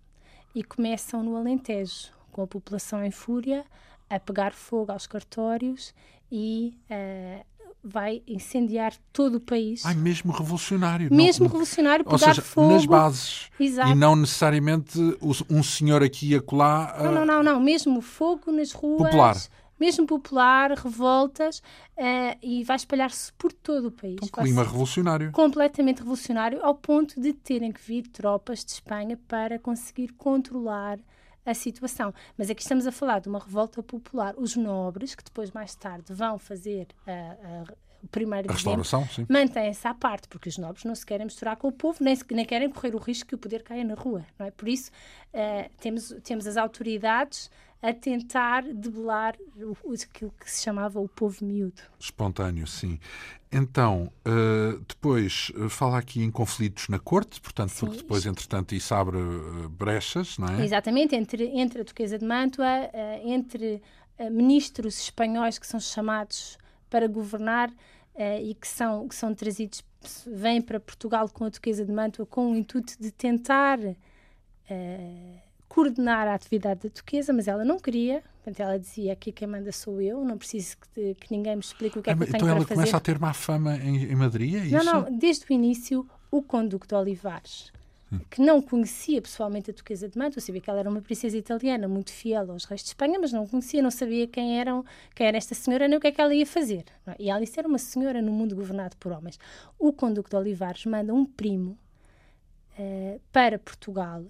[0.55, 3.65] e começam no Alentejo, com a população em fúria,
[4.09, 5.93] a pegar fogo aos cartórios
[6.31, 7.45] e uh,
[7.83, 9.85] vai incendiar todo o país.
[9.85, 11.13] Ai, mesmo revolucionário.
[11.13, 12.73] Mesmo não, revolucionário, pegar ou seja, fogo.
[12.73, 13.51] nas bases.
[13.59, 13.91] Exato.
[13.91, 14.99] E não necessariamente
[15.51, 16.97] um senhor aqui e acolá.
[17.03, 17.61] Não, não, não, não.
[17.61, 19.03] Mesmo fogo nas ruas.
[19.03, 19.37] Popular.
[19.81, 21.59] Mesmo popular, revoltas,
[21.99, 24.17] uh, e vai espalhar-se por todo o país.
[24.23, 25.33] Um clima revolucionário.
[25.33, 31.01] Completamente revolucionário, ao ponto de terem que vir tropas de Espanha para conseguir controlar
[31.45, 32.15] a situação.
[32.37, 34.35] Mas aqui estamos a falar de uma revolta popular.
[34.37, 39.87] Os nobres, que depois, mais tarde, vão fazer a, a o primeiro a restauração, mantém-se
[39.87, 42.45] à parte, porque os nobres não se querem misturar com o povo, nem, se, nem
[42.45, 44.27] querem correr o risco que o poder caia na rua.
[44.37, 44.51] Não é?
[44.51, 44.91] Por isso,
[45.33, 47.49] uh, temos, temos as autoridades
[47.83, 51.83] a tentar debelar o, aquilo que se chamava o povo miúdo.
[51.99, 52.99] Espontâneo, sim.
[53.51, 58.73] Então, uh, depois uh, fala aqui em conflitos na corte, portanto, sim, porque depois, entretanto,
[58.75, 60.65] isso abre uh, brechas, não é?
[60.65, 62.69] Exatamente, entre, entre a Duquesa de Mantua,
[63.25, 63.83] entre
[64.31, 66.57] ministros espanhóis que são chamados
[66.89, 67.73] para governar
[68.43, 69.83] e que são, que são trazidos,
[70.27, 73.79] vêm para Portugal com a Duquesa de Mantua com o intuito de tentar
[75.73, 78.23] coordenar a atividade da Duquesa, mas ela não queria.
[78.45, 81.99] Portanto, ela dizia que quem manda sou eu, não preciso que, que ninguém me explique
[81.99, 82.65] o que é que eu tenho então para fazer.
[82.65, 84.85] Então ela começa a ter má fama em, em Madrid, é isso?
[84.85, 87.73] Não, não, desde o início, o conduto de Olivares,
[88.29, 91.89] que não conhecia pessoalmente a Duquesa de Mantua, sabia que ela era uma princesa italiana
[91.89, 95.39] muito fiel aos reis de Espanha, mas não conhecia, não sabia quem, eram, quem era
[95.39, 96.85] esta senhora nem o que é que ela ia fazer.
[97.07, 97.17] É?
[97.19, 99.39] E ela disse era uma senhora no mundo governado por homens.
[99.79, 101.79] O conduto de Olivares manda um primo
[102.79, 104.23] uh, para Portugal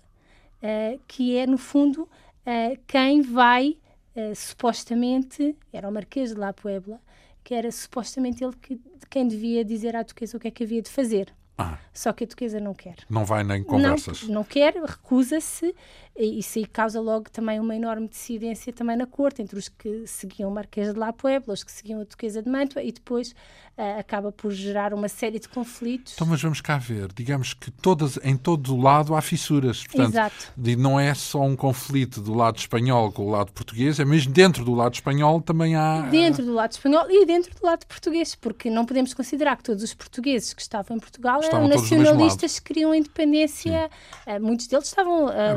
[0.63, 3.79] uh, que é, no fundo, uh, quem vai,
[4.17, 7.01] uh, supostamente, era o Marquês de La Puebla,
[7.45, 10.81] que era supostamente ele que, quem devia dizer à Duquesa o que é que havia
[10.81, 11.33] de fazer.
[11.59, 11.79] Ah.
[11.93, 12.97] Só que a Duquesa não quer.
[13.11, 14.23] Não vai nem conversas.
[14.23, 15.75] Não, não quer, recusa-se,
[16.17, 20.51] isso aí causa logo também uma enorme dissidência também na corte, entre os que seguiam
[20.51, 23.99] o Marquês de La Puebla, os que seguiam a Duquesa de Mantua, e depois uh,
[23.99, 26.13] acaba por gerar uma série de conflitos.
[26.15, 27.11] Então, mas vamos cá ver.
[27.15, 29.85] Digamos que todas, em todo o lado há fissuras.
[29.87, 30.53] Portanto, Exato.
[30.79, 34.65] não é só um conflito do lado espanhol com o lado português, é mesmo dentro
[34.65, 36.03] do lado espanhol também há...
[36.03, 39.83] Dentro do lado espanhol e dentro do lado português, porque não podemos considerar que todos
[39.83, 43.91] os portugueses que estavam em Portugal estavam eram nacionalistas que queriam a independência.
[44.27, 45.55] Uh, muitos deles estavam a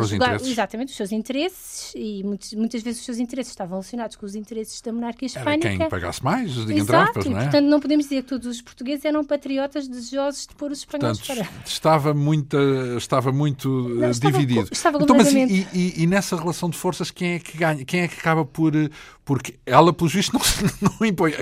[0.50, 4.26] jogar exatamente os seus interesses e muitos, muitas vezes os seus interesses estavam relacionados com
[4.26, 5.68] os interesses da monarquia hispânica.
[5.68, 7.44] Era quem pagasse mais, diga Exato, aspas, não é?
[7.44, 11.20] portanto não podemos dizer que todos os portugueses eram patriotas desejosos de pôr os espanhóis
[11.20, 11.64] portanto, para...
[11.66, 12.58] Estava muito,
[12.98, 14.70] estava muito não, estava, dividido.
[14.72, 17.86] Estava então, mas e, e, e, nessa relação de forças, quem é que ganha?
[17.86, 18.74] Quem é que acaba por...
[19.26, 21.34] Porque ela, pelos vistos, não, não impõe.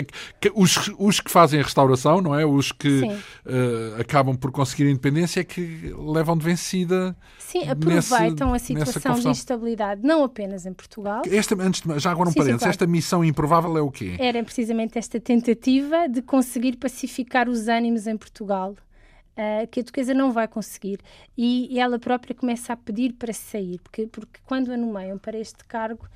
[0.55, 2.45] Os, os que fazem a restauração, não é?
[2.45, 8.53] Os que uh, acabam por conseguir a independência é que levam de vencida Sim, aproveitam
[8.53, 11.23] nesse, a situação de instabilidade, não apenas em Portugal.
[11.29, 12.71] Esta, antes de, já agora um parênteses, claro.
[12.71, 14.15] esta missão improvável é o quê?
[14.17, 18.75] Era precisamente esta tentativa de conseguir pacificar os ânimos em Portugal.
[19.35, 20.99] Uh, que a Duquesa não vai conseguir.
[21.35, 25.39] E, e, ela própria começa a pedir para sair, porque, porque quando a nomeiam para
[25.39, 26.07] este cargo,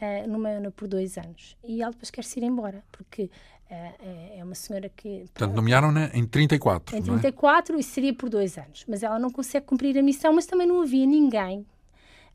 [0.00, 1.56] uh, nomeiam-na por dois anos.
[1.64, 3.30] E ela depois quer se ir embora, porque
[3.68, 5.24] é, é uma senhora que.
[5.34, 6.96] Portanto, nomearam-na em 34.
[6.96, 7.80] Em 34 é?
[7.80, 8.84] e seria por dois anos.
[8.86, 11.66] Mas ela não consegue cumprir a missão, mas também não havia ninguém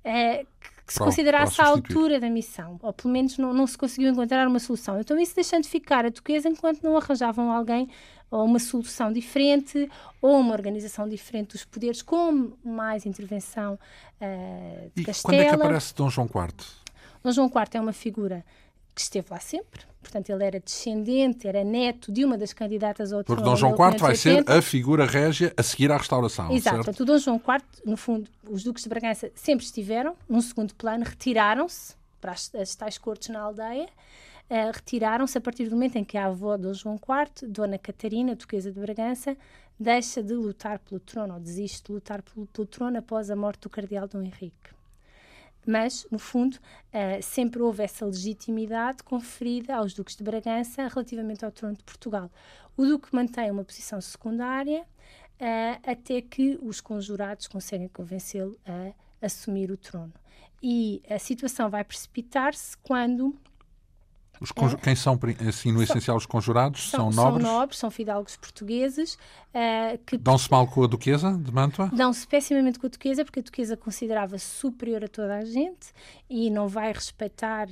[0.03, 0.43] é,
[0.86, 2.78] que se para, considerasse para a altura da missão.
[2.82, 4.99] Ou pelo menos não, não se conseguiu encontrar uma solução.
[4.99, 7.88] Então, isso deixando de ficar a duquesa enquanto não arranjavam alguém
[8.30, 9.89] ou uma solução diferente
[10.22, 15.34] ou uma organização diferente dos poderes com mais intervenção uh, de e Castela.
[15.34, 16.80] quando é que aparece Dom João IV?
[17.24, 18.43] Dom João IV é uma figura
[18.93, 19.82] que esteve lá sempre.
[20.01, 23.41] Portanto, ele era descendente, era neto de uma das candidatas ao trono.
[23.41, 26.51] Porque Dom João IV vai ser a figura régia a seguir à restauração.
[26.51, 26.63] Exato.
[26.63, 26.76] Certo?
[26.78, 30.74] Portanto, o Dom João IV, no fundo, os duques de Bragança sempre estiveram num segundo
[30.74, 35.97] plano, retiraram-se para as, as, tais cortes na aldeia, uh, retiraram-se a partir do momento
[35.97, 39.38] em que a avó de Dom João IV, Dona Catarina, duquesa de Bragança,
[39.80, 43.61] deixa de lutar pelo trono, ou desiste de lutar pelo, pelo trono após a morte
[43.61, 44.80] do cardeal Dom Henrique
[45.66, 51.51] mas, no fundo, uh, sempre houve essa legitimidade conferida aos duques de Bragança relativamente ao
[51.51, 52.30] trono de Portugal.
[52.76, 58.91] O duque mantém uma posição secundária uh, até que os conjurados conseguem convencê-lo a
[59.22, 60.14] assumir o trono.
[60.64, 63.36] E a situação vai precipitar-se quando
[64.42, 65.18] Os conju- Quem são,
[65.48, 66.89] assim, no essencial, os conjurados?
[66.89, 67.46] São, nobres?
[67.48, 69.16] São nobres, são fidalgos portugueses
[69.54, 71.89] eh, que Dão-se mal com a duquesa de Mantua?
[71.94, 75.94] dão-se pessimamente com a duquesa porque a duquesa considerava-se superior a toda a gente
[76.28, 77.68] e não vai respeitar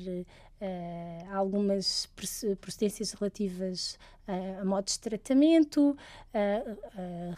[0.61, 3.97] eh, algumas proce- procedências relativas
[4.27, 5.97] eh, a modos de tratamento,
[6.33, 6.63] eh,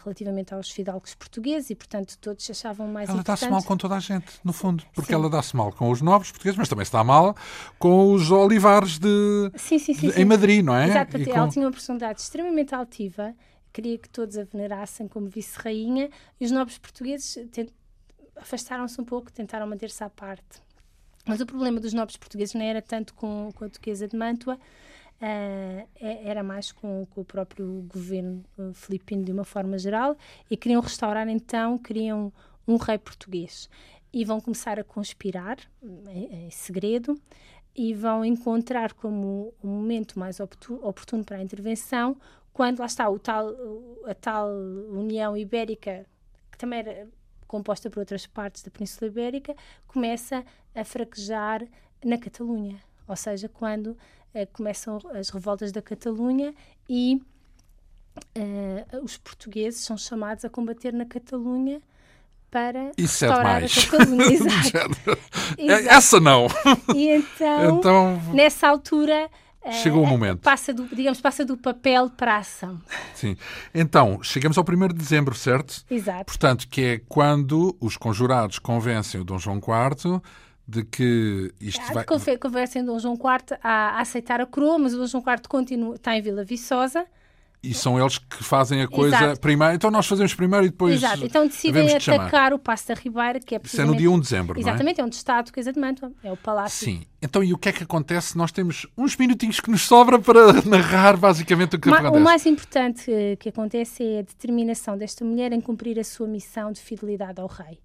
[0.04, 3.50] relativamente aos fidalgos portugueses e, portanto, todos achavam mais Ela dá-se importantes.
[3.50, 5.14] mal com toda a gente, no fundo, porque Sim.
[5.20, 7.34] ela dá-se mal com os nobres portugueses, mas também se dá mal
[7.78, 10.88] com os olivares de, Sim, sim, de- em Madrid, não é?
[10.88, 13.34] Exato, com- ela tinha uma personalidade extremamente altiva,
[13.72, 17.72] queria que todos a venerassem como vice-rainha e os nobres portugueses tent-
[18.36, 20.60] afastaram-se um pouco, tentaram manter-se à parte.
[21.24, 24.58] Mas o problema dos nobres portugueses não era tanto com, com a duquesa de Mantua,
[25.20, 25.86] é-
[26.28, 30.16] era mais com, com o próprio governo eh, filipino de uma forma geral
[30.50, 32.32] e queriam restaurar então, queriam
[32.66, 33.68] um rei português.
[34.12, 37.18] E vão começar a conspirar em, em segredo
[37.74, 42.16] e vão encontrar como o momento mais oportuno para a intervenção
[42.52, 43.48] quando lá está o tal,
[44.04, 44.48] a tal
[44.90, 46.04] União Ibérica,
[46.50, 47.08] que também era
[47.52, 49.54] composta por outras partes da Península Ibérica,
[49.86, 50.42] começa
[50.74, 51.62] a fraquejar
[52.02, 52.80] na Catalunha.
[53.06, 53.94] Ou seja, quando
[54.32, 56.54] eh, começam as revoltas da Catalunha
[56.88, 57.20] e
[58.34, 61.82] eh, os portugueses são chamados a combater na Catalunha
[62.50, 63.78] para Isso é restaurar demais.
[63.78, 64.24] a Catalunha.
[64.32, 65.18] Exato.
[65.58, 65.88] Exato.
[65.90, 66.46] Essa não.
[66.96, 69.30] E então, Então, nessa altura,
[69.70, 70.40] Chegou o momento.
[70.40, 72.80] Passa do, digamos, passa do papel para a ação.
[73.14, 73.36] sim.
[73.72, 75.84] Então, chegamos ao 1 de dezembro, certo?
[75.90, 76.24] Exato.
[76.24, 80.20] Portanto, que é quando os conjurados convencem o Dom João IV
[80.66, 82.04] de que isto vai...
[82.04, 85.42] Confe- Conversem Dom João IV a, a aceitar a coroa, mas o Dom João IV
[85.48, 87.04] continua, está em Vila Viçosa.
[87.64, 89.40] E são eles que fazem a coisa Exato.
[89.40, 89.74] primeiro.
[89.74, 91.24] Então nós fazemos primeiro e depois Exato.
[91.24, 92.22] Então decidem de chamar.
[92.24, 93.98] atacar o Passo da Ribeira, que é Isso é no precisamente...
[93.98, 94.70] dia 1 de dezembro, não é?
[94.70, 96.10] Exatamente, é onde está a Duquesa de Mantua.
[96.24, 96.84] É o palácio.
[96.86, 97.02] Sim.
[97.22, 98.36] Então, e o que é que acontece?
[98.36, 102.20] Nós temos uns minutinhos que nos sobra para narrar basicamente o que Ma- acontece.
[102.20, 106.26] o mais importante eh, que acontece é a determinação desta mulher em cumprir a sua
[106.26, 107.78] missão de fidelidade ao rei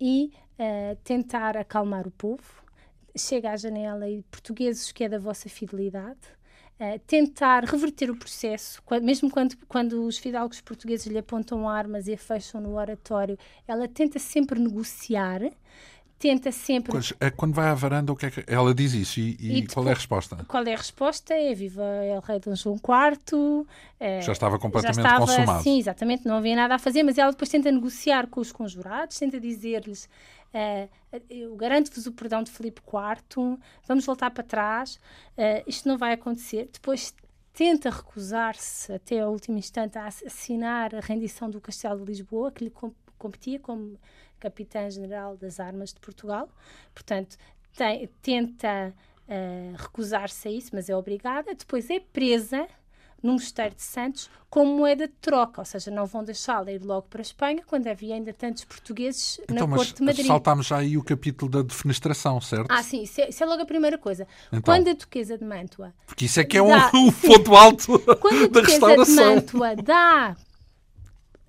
[0.00, 2.42] e eh, tentar acalmar o povo.
[3.18, 6.18] Chega à janela e portugueses, que é da vossa fidelidade.
[6.78, 12.08] Eh, tentar reverter o processo, qua- mesmo quando, quando os fidalgos portugueses lhe apontam armas
[12.08, 15.40] e a fecham no oratório, ela tenta sempre negociar,
[16.18, 18.44] tenta sempre Pois, é quando vai à varanda, o que é que...
[18.46, 20.36] ela diz isso e, e E qual é a depois- resposta?
[20.48, 21.34] Qual é a resposta?
[21.34, 23.66] É viva El Rei Dom João IV.
[24.00, 25.62] eh, Já estava completamente já estava, consumado.
[25.62, 29.18] Sim, exatamente, não havia nada a fazer, mas ela depois tenta negociar com os conjurados,
[29.18, 30.08] tenta dizer-lhes:
[30.54, 30.88] eh,
[31.28, 34.98] Eu garanto-vos o perdão de Filipe IV, vamos voltar para trás,
[35.36, 36.68] eh, isto não vai acontecer.
[36.72, 37.14] Depois
[37.52, 42.50] tenta recusar-se até ao último instante a ass- assinar a rendição do Castelo de Lisboa,
[42.50, 43.98] que lhe com- competia como
[44.40, 46.48] capitã-general das armas de Portugal.
[46.94, 47.36] Portanto,
[47.76, 48.94] tem- tenta
[49.26, 51.54] eh, recusar-se a isso, mas é obrigada.
[51.54, 52.68] Depois é presa
[53.24, 57.08] no Mosteiro de Santos como moeda de troca, ou seja, não vão deixá-la ir logo
[57.08, 60.26] para a Espanha quando havia ainda tantos portugueses Então, na corte de Madrid.
[60.26, 62.70] saltámos já aí o capítulo da defenestração, certo?
[62.70, 64.28] Ah, sim, isso é, isso é logo a primeira coisa.
[64.48, 64.60] Então.
[64.62, 67.98] Quando a Duquesa de Mantua Porque isso é que é um, Dá- um ponto alto
[68.20, 69.34] Quando a da Duquesa de restauração.
[69.36, 70.36] Mantua dá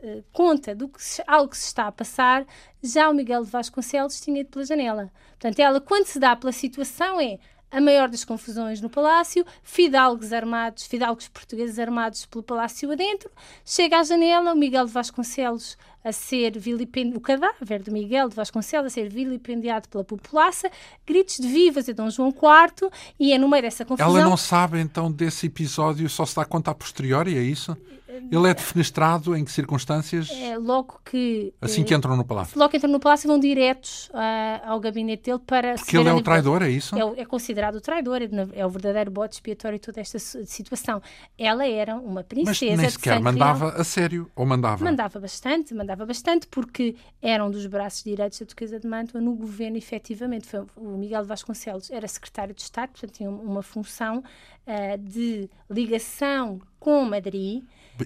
[0.02, 2.46] eh, conta do que se, algo que se está a passar,
[2.82, 5.12] já o Miguel de Vasconcelos tinha ido pela janela.
[5.32, 7.38] Portanto, ela, quando se dá pela situação, é
[7.76, 13.30] a maior das confusões no palácio, fidalgos armados, fidalgos portugueses armados pelo palácio adentro,
[13.66, 18.36] chega à janela, o Miguel de Vasconcelos a ser vilipendiado, o cadáver do Miguel de
[18.36, 20.72] Vasconcelos a ser vilipendiado pela populaça,
[21.06, 24.16] gritos de vivas a Dom João IV, e é no meio dessa confusão...
[24.16, 27.76] Ela não sabe então desse episódio, só se dá conta a posteriori, é isso?
[28.18, 30.30] Ele é defenestrado em que circunstâncias?
[30.32, 32.58] É, logo que Assim que entram no palácio.
[32.58, 36.14] logo que entram no palácio vão diretos ah, ao gabinete dele para Porque ele é
[36.14, 36.96] o traidor, é isso?
[36.96, 38.20] É, é considerado o traidor,
[38.54, 41.02] é, o verdadeiro bote expiatório de toda esta situação.
[41.38, 44.30] Ela era uma Mas princesa nem de sequer mandava a sério.
[44.36, 44.84] Ou mandava?
[44.84, 49.78] Mandava bastante, mandava bastante, porque eram dos braços direitos da Duquesa de Mantua no governo,
[49.78, 50.48] efetivamente.
[50.48, 54.24] Foi, o Miguel de Vasconcelos era secretário de Estado, portanto tinha uma função
[54.68, 57.64] ah, de ligação com Madrid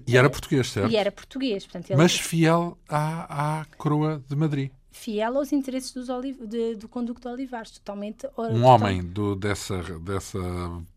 [0.08, 0.92] E era português, certo?
[0.92, 1.66] e era português.
[1.66, 4.72] Portanto, ele Mas fiel à, à coroa de Madrid.
[5.00, 6.08] Fiel aos interesses dos
[6.48, 8.28] de- do conduto de Olivares, totalmente.
[8.38, 10.40] Um homem do, dessa, dessa,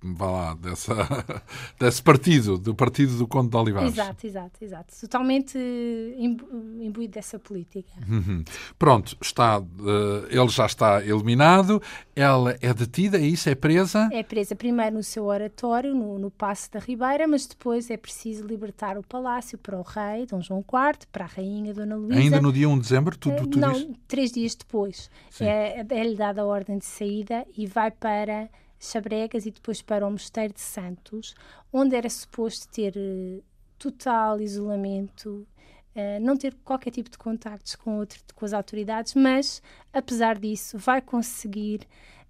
[0.03, 0.95] vá lá, dessa,
[1.79, 3.93] desse partido, do partido do Conde de Olivares.
[3.93, 4.95] Exato, exato, exato.
[5.01, 6.49] Totalmente eh, imbu-
[6.81, 7.91] imbuído dessa política.
[8.09, 8.43] Uhum.
[8.79, 11.81] Pronto, está, eh, ele já está eliminado,
[12.17, 13.49] ela é detida, é isso?
[13.49, 14.09] É presa?
[14.13, 18.45] É presa primeiro no seu oratório, no, no Passo da Ribeira, mas depois é preciso
[18.47, 22.19] libertar o palácio para o rei, Dom João IV, para a rainha Dona Luísa.
[22.21, 23.92] Ainda no dia 1 de dezembro, tudo, Eh, tudo Não?
[24.07, 25.11] Três dias depois.
[25.41, 28.49] É- É-lhe dada a ordem de saída e vai para
[28.83, 31.35] Chabregas e depois para o Mosteiro de Santos,
[31.73, 33.43] onde era suposto ter uh,
[33.79, 35.47] total isolamento,
[35.95, 39.63] uh, não ter qualquer tipo de contactos com, outro, com as autoridades, mas,
[39.93, 41.87] apesar disso, vai conseguir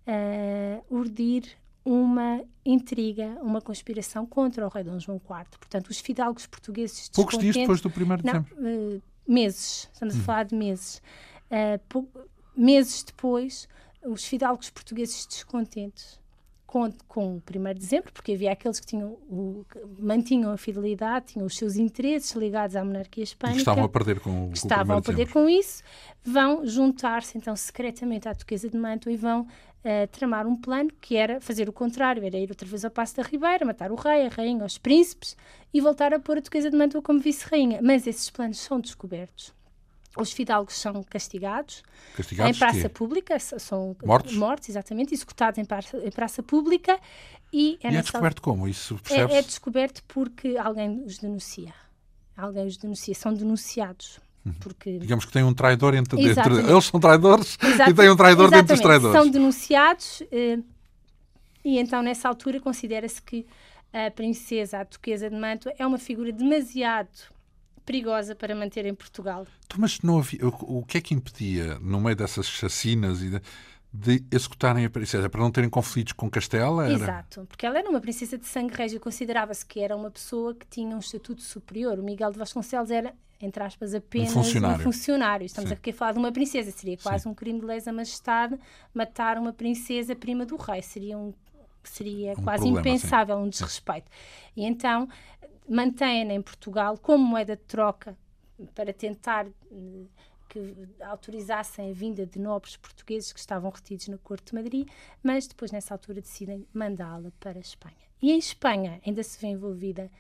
[0.07, 5.59] uh, urdir uma intriga, uma conspiração contra o rei Dom João IV.
[5.59, 8.55] Portanto, os fidalgos portugueses Poucos dias depois do primeiro de dezembro?
[8.57, 10.21] Uh, meses, estamos hum.
[10.21, 11.03] a falar de meses.
[11.53, 12.09] Uh,
[12.57, 13.69] meses depois,
[14.05, 16.21] os fidalgos portugueses descontentes
[16.73, 19.63] com, com o 1 de dezembro, porque havia aqueles que tinham o,
[19.99, 23.59] mantinham a fidelidade, tinham os seus interesses ligados à monarquia hispânica.
[23.59, 25.83] E estavam a perder com, o Estavam a perder com isso,
[26.25, 31.15] vão juntar-se então secretamente à Duquesa de Mantua e vão uh, tramar um plano que
[31.15, 34.25] era fazer o contrário, era ir outra vez ao Passo da Ribeira, matar o rei,
[34.25, 35.37] a rainha, os príncipes
[35.75, 37.81] e voltar a pôr a Duquesa de Mantua como vice-rainha.
[37.83, 39.53] Mas esses planos são descobertos
[40.17, 41.83] os fidalgos são castigados,
[42.15, 46.99] castigados em praça pública, são mortos, mortos exatamente, executados em praça, em praça pública.
[47.53, 48.69] E é, e é descoberto como?
[48.69, 51.73] Isso é, é, descoberto porque alguém os denuncia.
[52.37, 54.19] Alguém os denuncia, são denunciados.
[54.45, 54.53] Uhum.
[54.55, 54.99] Porque...
[54.99, 57.57] Digamos que tem um traidor entre, entre eles são traidores
[57.89, 58.51] e tem um traidor Exatamente.
[58.51, 59.17] dentro dos traidores.
[59.17, 60.59] São denunciados eh,
[61.65, 63.47] e então nessa altura considera-se que
[63.93, 67.31] a princesa, a duquesa de Mantua, é uma figura demasiado
[67.85, 69.47] perigosa para manter em Portugal.
[69.67, 73.31] Então, mas não havia, o, o que é que impedia, no meio dessas chacinas e
[73.31, 73.43] de,
[73.93, 76.85] de executarem a princesa para não terem conflitos com Castela?
[76.85, 76.95] Era...
[76.95, 80.67] Exato, porque ela era uma princesa de sangue régio, considerava-se que era uma pessoa que
[80.67, 81.99] tinha um estatuto superior.
[81.99, 84.77] O Miguel de Vasconcelos era, entre aspas, apenas um funcionário.
[84.77, 85.45] Um funcionário.
[85.45, 85.75] Estamos Sim.
[85.75, 87.31] aqui a falar de uma princesa, seria quase Sim.
[87.31, 88.59] um crime de lesa majestade
[88.95, 91.35] matar uma princesa prima do rei, seria um
[91.89, 93.43] seria um quase problema, impensável, sim.
[93.43, 94.11] um desrespeito.
[94.57, 95.09] E então
[95.69, 98.17] mantém-na em Portugal como moeda de troca
[98.75, 100.05] para tentar eh,
[100.49, 104.87] que autorizassem a vinda de nobres portugueses que estavam retidos na Corte de Madrid,
[105.23, 107.97] mas depois, nessa altura, decidem mandá-la para a Espanha.
[108.21, 110.11] E em Espanha ainda se vê envolvida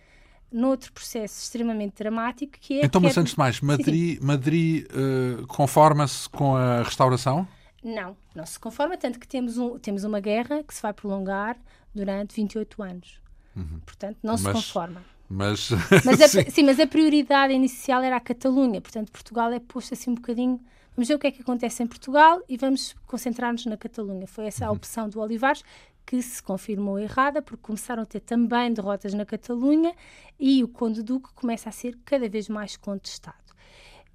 [0.50, 2.84] noutro processo extremamente dramático que é...
[2.86, 7.46] Então, mas antes de mais, Madrid, Madrid uh, conforma-se com a restauração?
[7.82, 11.58] Não, não se conforma, tanto que temos, um, temos uma guerra que se vai prolongar
[11.94, 13.20] durante 28 anos.
[13.56, 13.80] Uhum.
[13.84, 15.02] Portanto, não mas, se conforma.
[15.28, 15.70] Mas,
[16.04, 16.50] mas a, sim.
[16.50, 16.62] sim.
[16.62, 20.60] mas a prioridade inicial era a Catalunha, portanto, Portugal é posto assim um bocadinho.
[20.94, 24.26] Vamos ver o que é que acontece em Portugal e vamos concentrar-nos na Catalunha.
[24.26, 24.76] Foi essa a uhum.
[24.76, 25.64] opção do Olivares
[26.04, 29.94] que se confirmou errada, porque começaram a ter também derrotas na Catalunha
[30.38, 33.36] e o Conde Duque começa a ser cada vez mais contestado.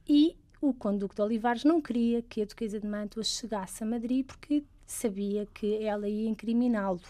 [0.08, 3.88] E o Conde Duque de Olivares não queria que a Duquesa de Mantua chegasse a
[3.88, 7.02] Madrid porque sabia que ela ia incriminá-lo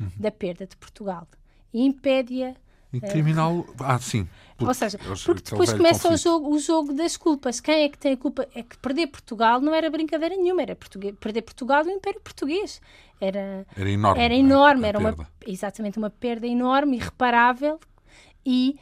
[0.00, 0.10] uhum.
[0.16, 1.26] da perda de Portugal.
[1.72, 2.54] E impede-a
[2.92, 3.66] e criminal.
[3.80, 4.28] Ah, sim.
[4.60, 7.58] Ou seja, porque depois começa o jogo, o jogo das culpas.
[7.58, 8.46] Quem é que tem a culpa?
[8.54, 12.82] É que perder Portugal não era brincadeira nenhuma, era perder Portugal do Império Português.
[13.18, 14.22] Era, era enorme.
[14.22, 15.16] Era, enorme, era uma,
[15.46, 17.80] exatamente uma perda enorme, irreparável
[18.44, 18.78] e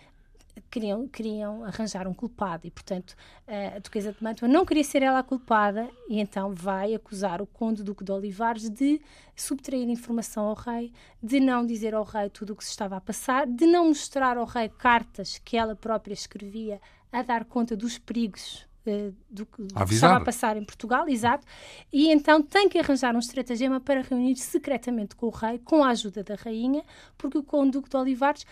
[0.71, 3.17] queriam, queriam arranjar um culpado e, portanto,
[3.47, 7.47] a Duquesa de Mantua não queria ser ela a culpada e então vai acusar o
[7.47, 9.01] Conde Duque de Olivares de
[9.35, 10.93] subtrair informação ao rei,
[11.23, 14.37] de não dizer ao rei tudo o que se estava a passar, de não mostrar
[14.37, 16.81] ao rei cartas que ela própria escrevia
[17.13, 21.45] a dar conta dos perigos uh, do, que estava a passar em Portugal, exato,
[21.93, 25.89] e então tem que arranjar um estratagema para reunir secretamente com o rei, com a
[25.89, 26.85] ajuda da rainha,
[27.19, 28.47] porque o Conde Duque de Olivares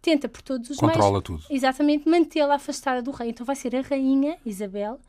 [0.00, 1.42] tenta por todos os Controla meios, tudo.
[1.50, 3.30] exatamente, mantê-la afastada do rei.
[3.30, 5.00] Então vai ser a rainha Isabel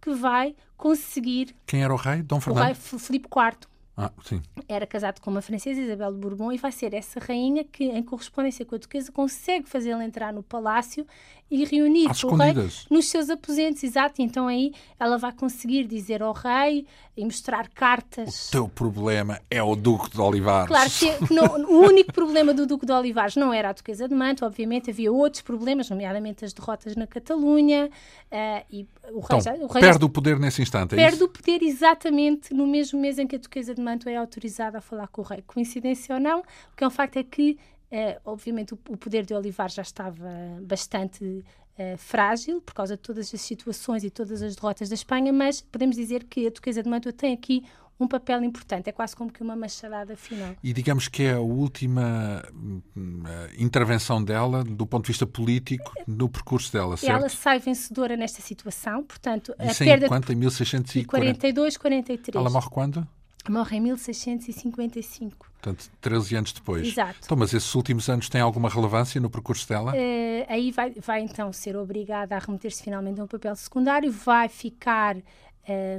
[0.00, 1.54] que vai conseguir.
[1.66, 2.22] Quem era o rei?
[2.22, 2.62] Dom Fernando?
[2.62, 3.68] O rei Filipe IV.
[4.00, 4.40] Ah, sim.
[4.68, 8.00] Era casado com uma francesa, Isabel de Bourbon, e vai ser essa rainha que, em
[8.00, 11.04] correspondência com a duquesa, consegue fazê-la entrar no palácio
[11.50, 12.52] e reunir com o rei
[12.90, 14.20] nos seus aposentos, exato.
[14.20, 16.86] Então aí ela vai conseguir dizer ao rei
[17.16, 18.48] e mostrar cartas.
[18.48, 20.68] O teu problema é o Duque de Olivares.
[20.68, 24.14] Claro que não, o único problema do Duque de Olivares não era a Duquesa de
[24.14, 27.90] Manto, obviamente havia outros problemas, nomeadamente as derrotas na Catalunha.
[28.30, 30.96] Uh, e o rei, então, já, o rei perde já, o poder nesse instante, é
[30.96, 31.24] Perde isso?
[31.24, 34.80] o poder exatamente no mesmo mês em que a Duquesa de Manto é autorizada a
[34.80, 35.42] falar com o rei.
[35.46, 37.58] Coincidência ou não, o que é um facto é que
[37.90, 40.28] Uh, obviamente o, o, poder de Olivar já estava
[40.60, 45.32] bastante uh, frágil por causa de todas as situações e todas as derrotas da Espanha,
[45.32, 47.64] mas podemos dizer que a Duquesa de Mantua tem aqui
[48.00, 50.54] um papel importante, é quase como que uma machadada final.
[50.62, 56.28] E digamos que é a última uh, intervenção dela, do ponto de vista político, no
[56.28, 57.20] percurso dela, certo?
[57.20, 59.52] Ela sai vencedora nesta situação, portanto...
[59.58, 60.32] Isso a perda em quanto?
[60.32, 62.36] Em 1642, 43.
[62.36, 63.08] Ela morre quando?
[63.50, 65.48] Morre em 1655.
[65.60, 66.86] Portanto, 13 anos depois.
[66.86, 67.18] Exato.
[67.24, 69.92] Então, mas esses últimos anos têm alguma relevância no percurso dela?
[69.92, 74.48] Uh, aí vai, vai então ser obrigada a remeter-se finalmente a um papel secundário, vai
[74.48, 75.22] ficar uh,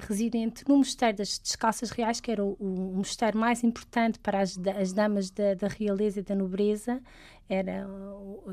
[0.07, 4.57] residente no Mosteiro das Descalças Reais, que era o, o mosteiro mais importante para as,
[4.79, 7.01] as damas da, da realeza e da nobreza.
[7.49, 7.87] Era,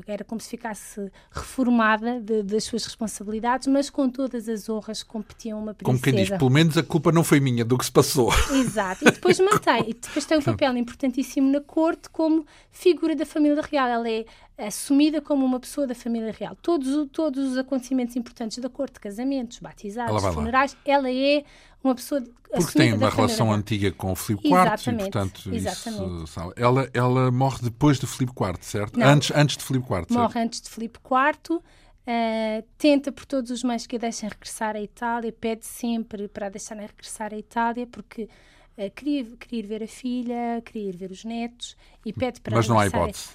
[0.07, 5.09] era como se ficasse reformada de, das suas responsabilidades, mas com todas as honras que
[5.09, 5.85] competiam uma princesa.
[5.85, 8.31] Como quem diz, pelo menos a culpa não foi minha do que se passou.
[8.51, 9.07] Exato.
[9.07, 13.61] E depois mantém, e depois tem um papel importantíssimo na corte como figura da família
[13.61, 13.87] real.
[13.87, 14.25] Ela é
[14.57, 16.57] assumida como uma pessoa da família real.
[16.59, 21.43] Todos, todos os acontecimentos importantes da corte, casamentos, batizados, ela funerais, ela é
[21.87, 26.23] uma pessoa porque tem uma relação antiga com o Filipe IV e, portanto, exatamente.
[26.23, 28.97] Isso, ela, ela morre depois de Filipe IV, certo?
[28.97, 30.13] Não, antes, antes de Filipe IV, certo?
[30.13, 31.55] Morre antes de Filipe IV.
[31.55, 36.45] Uh, tenta por todos os meios que a deixem regressar à Itália, pede sempre para
[36.45, 38.29] a deixarem regressar à Itália, porque
[38.77, 41.75] uh, queria, queria ir ver a filha, queria ir ver os netos
[42.05, 43.27] e pede para Mas não há hipótese.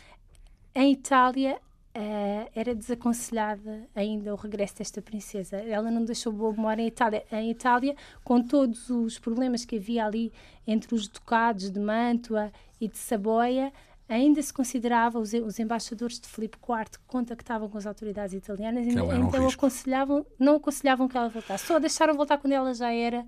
[0.75, 1.61] Em Itália,
[1.95, 5.59] Uh, era desaconselhada ainda o regresso desta princesa.
[5.59, 7.23] Ela não deixou boa memória em Itália.
[7.31, 10.33] Em Itália, com todos os problemas que havia ali
[10.67, 13.71] entre os ducados de Mantua e de Saboia,
[14.09, 18.87] ainda se considerava os, os embaixadores de Filipe IV que contactavam com as autoridades italianas,
[18.87, 21.67] um então aconselhavam, não aconselhavam que ela voltasse.
[21.67, 23.25] Só a deixaram voltar quando ela já era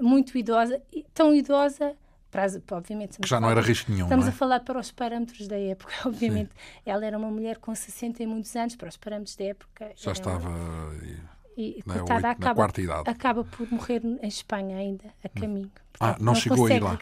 [0.00, 0.82] muito idosa,
[1.12, 1.96] tão idosa
[2.34, 4.06] para, obviamente, que já não era risco nenhum.
[4.06, 4.30] Estamos é?
[4.30, 6.50] a falar para os parâmetros da época, obviamente.
[6.50, 6.80] Sim.
[6.84, 9.92] Ela era uma mulher com 60 e muitos anos, para os parâmetros da época.
[9.94, 10.50] Já estava.
[11.56, 13.08] E, na, coitada, acaba, quarta idade.
[13.08, 15.70] acaba por morrer em Espanha ainda, a caminho.
[16.00, 16.98] Ah, Portanto, ah, não, não chegou a ir lá.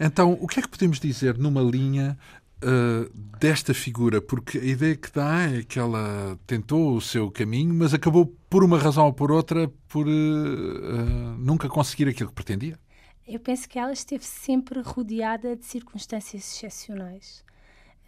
[0.00, 2.16] Então, o que é que podemos dizer numa linha
[2.64, 4.22] uh, desta figura?
[4.22, 8.64] Porque a ideia que dá é que ela tentou o seu caminho, mas acabou, por
[8.64, 12.78] uma razão ou por outra, por uh, uh, nunca conseguir aquilo que pretendia
[13.30, 17.44] eu penso que ela esteve sempre rodeada de circunstâncias excepcionais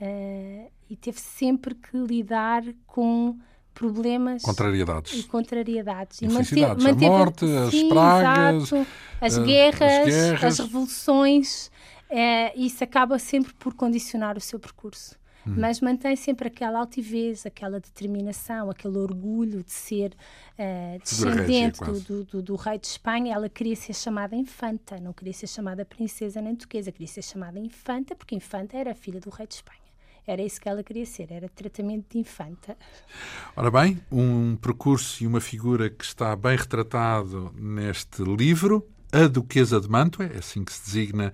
[0.01, 3.39] uh, e teve sempre que lidar com
[3.73, 8.87] problemas contrariedades e contrariedades e manteve, manteve, a morte, sim, as pragas, exato,
[9.21, 11.71] as, uh, guerras, as, guerras, as revoluções.
[12.11, 15.17] Uh, isso acaba sempre por condicionar o seu percurso.
[15.47, 15.55] Hum.
[15.59, 20.15] Mas mantém sempre aquela altivez, aquela determinação, aquele orgulho de ser
[20.59, 23.35] uh, descendente do, do, do, do, rei de Espanha.
[23.35, 27.59] Ela queria ser chamada infanta, não queria ser chamada princesa nem duquesa, queria ser chamada
[27.59, 29.83] infanta, porque infanta era filha do rei de Espanha.
[30.25, 32.77] Era isso que ela queria ser, era tratamento de infanta.
[33.57, 39.81] Ora bem, um percurso e uma figura que está bem retratado neste livro, A Duquesa
[39.81, 41.33] de Mantua, é assim que se designa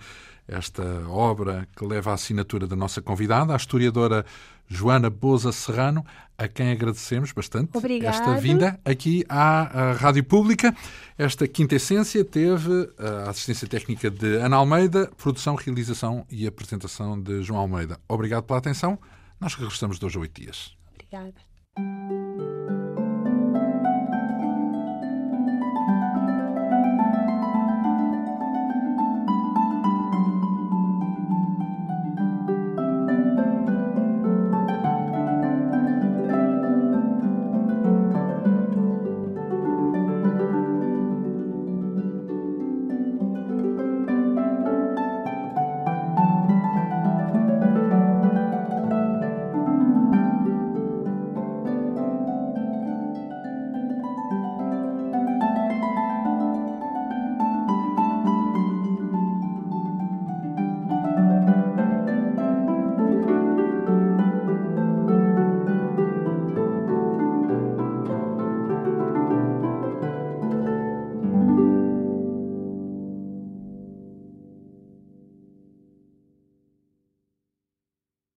[0.49, 4.25] esta obra que leva a assinatura da nossa convidada, a historiadora
[4.67, 6.05] Joana Boza Serrano,
[6.37, 8.15] a quem agradecemos bastante Obrigado.
[8.15, 10.75] esta vinda aqui à, à Rádio Pública.
[11.17, 17.43] Esta quinta essência teve a assistência técnica de Ana Almeida, produção, realização e apresentação de
[17.43, 17.99] João Almeida.
[18.09, 18.99] Obrigado pela atenção.
[19.41, 20.77] Nós regressamos de hoje a oito dias.
[20.93, 22.28] Obrigada.